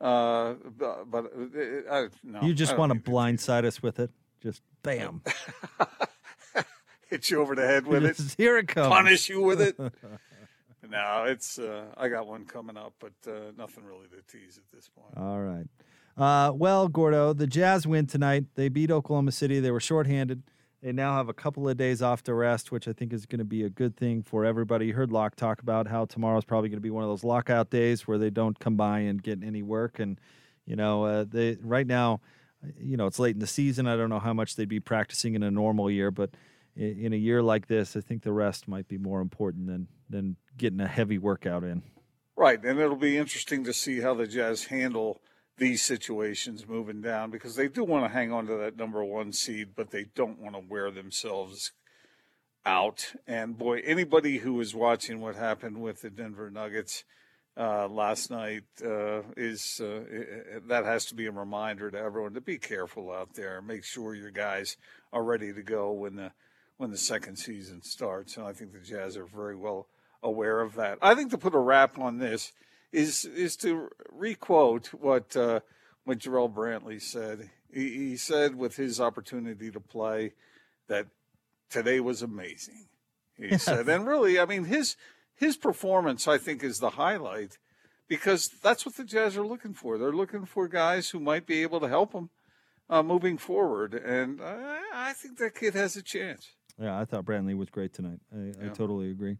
[0.00, 4.10] uh, but, but uh, I, no, you just want to blindside us with it.
[4.42, 5.22] Just bam.
[7.10, 8.34] hit you over the head with it.
[8.38, 8.88] Here it comes.
[8.88, 9.76] Punish you with it.
[10.90, 14.64] no, it's uh, I got one coming up, but uh, nothing really to tease at
[14.76, 15.16] this point.
[15.16, 15.66] All right.
[16.16, 18.44] Uh, well, Gordo, the Jazz win tonight.
[18.54, 19.60] They beat Oklahoma City.
[19.60, 20.42] They were shorthanded.
[20.82, 23.38] They now have a couple of days off to rest, which I think is going
[23.38, 24.86] to be a good thing for everybody.
[24.86, 27.70] You heard Locke talk about how tomorrow's probably going to be one of those lockout
[27.70, 29.98] days where they don't come by and get any work.
[29.98, 30.18] And
[30.66, 32.20] you know, uh, they right now,
[32.78, 33.86] you know, it's late in the season.
[33.86, 36.30] I don't know how much they'd be practicing in a normal year, but
[36.76, 39.86] i- in a year like this, I think the rest might be more important than
[40.10, 41.82] than getting a heavy workout in.
[42.36, 45.20] Right, and it'll be interesting to see how the Jazz handle
[45.58, 49.32] these situations moving down because they do want to hang on to that number one
[49.32, 51.72] seed, but they don't want to wear themselves
[52.64, 53.12] out.
[53.26, 57.04] And boy, anybody who was watching what happened with the Denver Nuggets
[57.58, 61.98] uh, last night uh, is uh, i- i- that has to be a reminder to
[61.98, 63.60] everyone to be careful out there.
[63.60, 64.76] Make sure your guys
[65.12, 66.32] are ready to go when the
[66.78, 68.38] when the second season starts.
[68.38, 69.88] And I think the Jazz are very well
[70.22, 70.98] aware of that.
[71.02, 72.52] I think to put a wrap on this
[72.92, 75.60] is is to requote what uh,
[76.04, 77.50] what Jarrell Brantley said.
[77.72, 80.32] He, he said with his opportunity to play
[80.88, 81.06] that
[81.68, 82.86] today was amazing.
[83.36, 84.96] He said, and really, I mean his
[85.34, 87.58] his performance, I think, is the highlight
[88.08, 89.96] because that's what the Jazz are looking for.
[89.96, 92.30] They're looking for guys who might be able to help them
[92.90, 96.50] uh, moving forward, and I, I think that kid has a chance.
[96.78, 98.20] Yeah, I thought Brantley was great tonight.
[98.34, 99.36] I, I totally agree.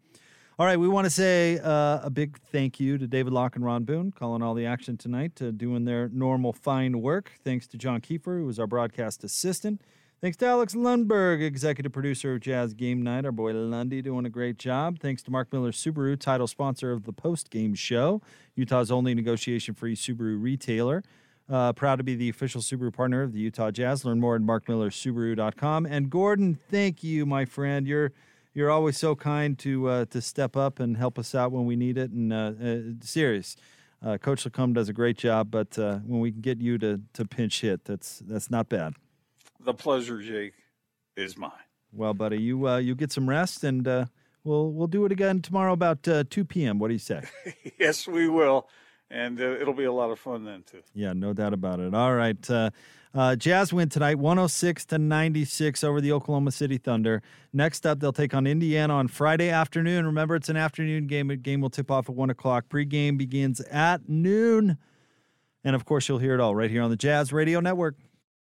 [0.61, 3.65] All right, we want to say uh, a big thank you to David Locke and
[3.65, 7.33] Ron Boone, calling all the action tonight, uh, doing their normal fine work.
[7.43, 9.81] Thanks to John Kiefer, who was our broadcast assistant.
[10.21, 13.25] Thanks to Alex Lundberg, executive producer of Jazz Game Night.
[13.25, 14.99] Our boy Lundy doing a great job.
[15.01, 18.21] Thanks to Mark Miller Subaru, title sponsor of the post game show,
[18.55, 21.03] Utah's only negotiation free Subaru retailer.
[21.49, 24.05] Uh, proud to be the official Subaru partner of the Utah Jazz.
[24.05, 25.87] Learn more at markmillersubaru.com.
[25.87, 27.89] And Gordon, thank you, my friend.
[27.89, 28.13] You're
[28.55, 31.77] you're always so kind to uh, to step up and help us out when we
[31.77, 32.11] need it.
[32.11, 33.57] And uh, uh, serious,
[34.05, 35.51] uh, Coach Lacombe does a great job.
[35.51, 38.95] But uh, when we can get you to to pinch hit, that's that's not bad.
[39.61, 40.55] The pleasure, Jake,
[41.17, 41.53] is mine.
[41.93, 44.07] Well, buddy, you uh, you get some rest, and uh,
[44.45, 46.79] we'll we'll do it again tomorrow about uh, 2 p.m.
[46.79, 47.23] What do you say?
[47.79, 48.69] yes, we will,
[49.11, 50.83] and uh, it'll be a lot of fun then too.
[50.95, 51.95] Yeah, no doubt about it.
[51.95, 52.51] All right.
[53.13, 57.23] Uh, Jazz win tonight, 106 to 96 over the Oklahoma City Thunder.
[57.53, 60.07] Next up, they'll take on Indiana on Friday afternoon.
[60.07, 61.27] Remember, it's an afternoon game.
[61.27, 62.67] The game will tip off at 1 o'clock.
[62.69, 64.79] Pregame begins at noon.
[65.65, 67.97] And of course, you'll hear it all right here on the Jazz Radio Network.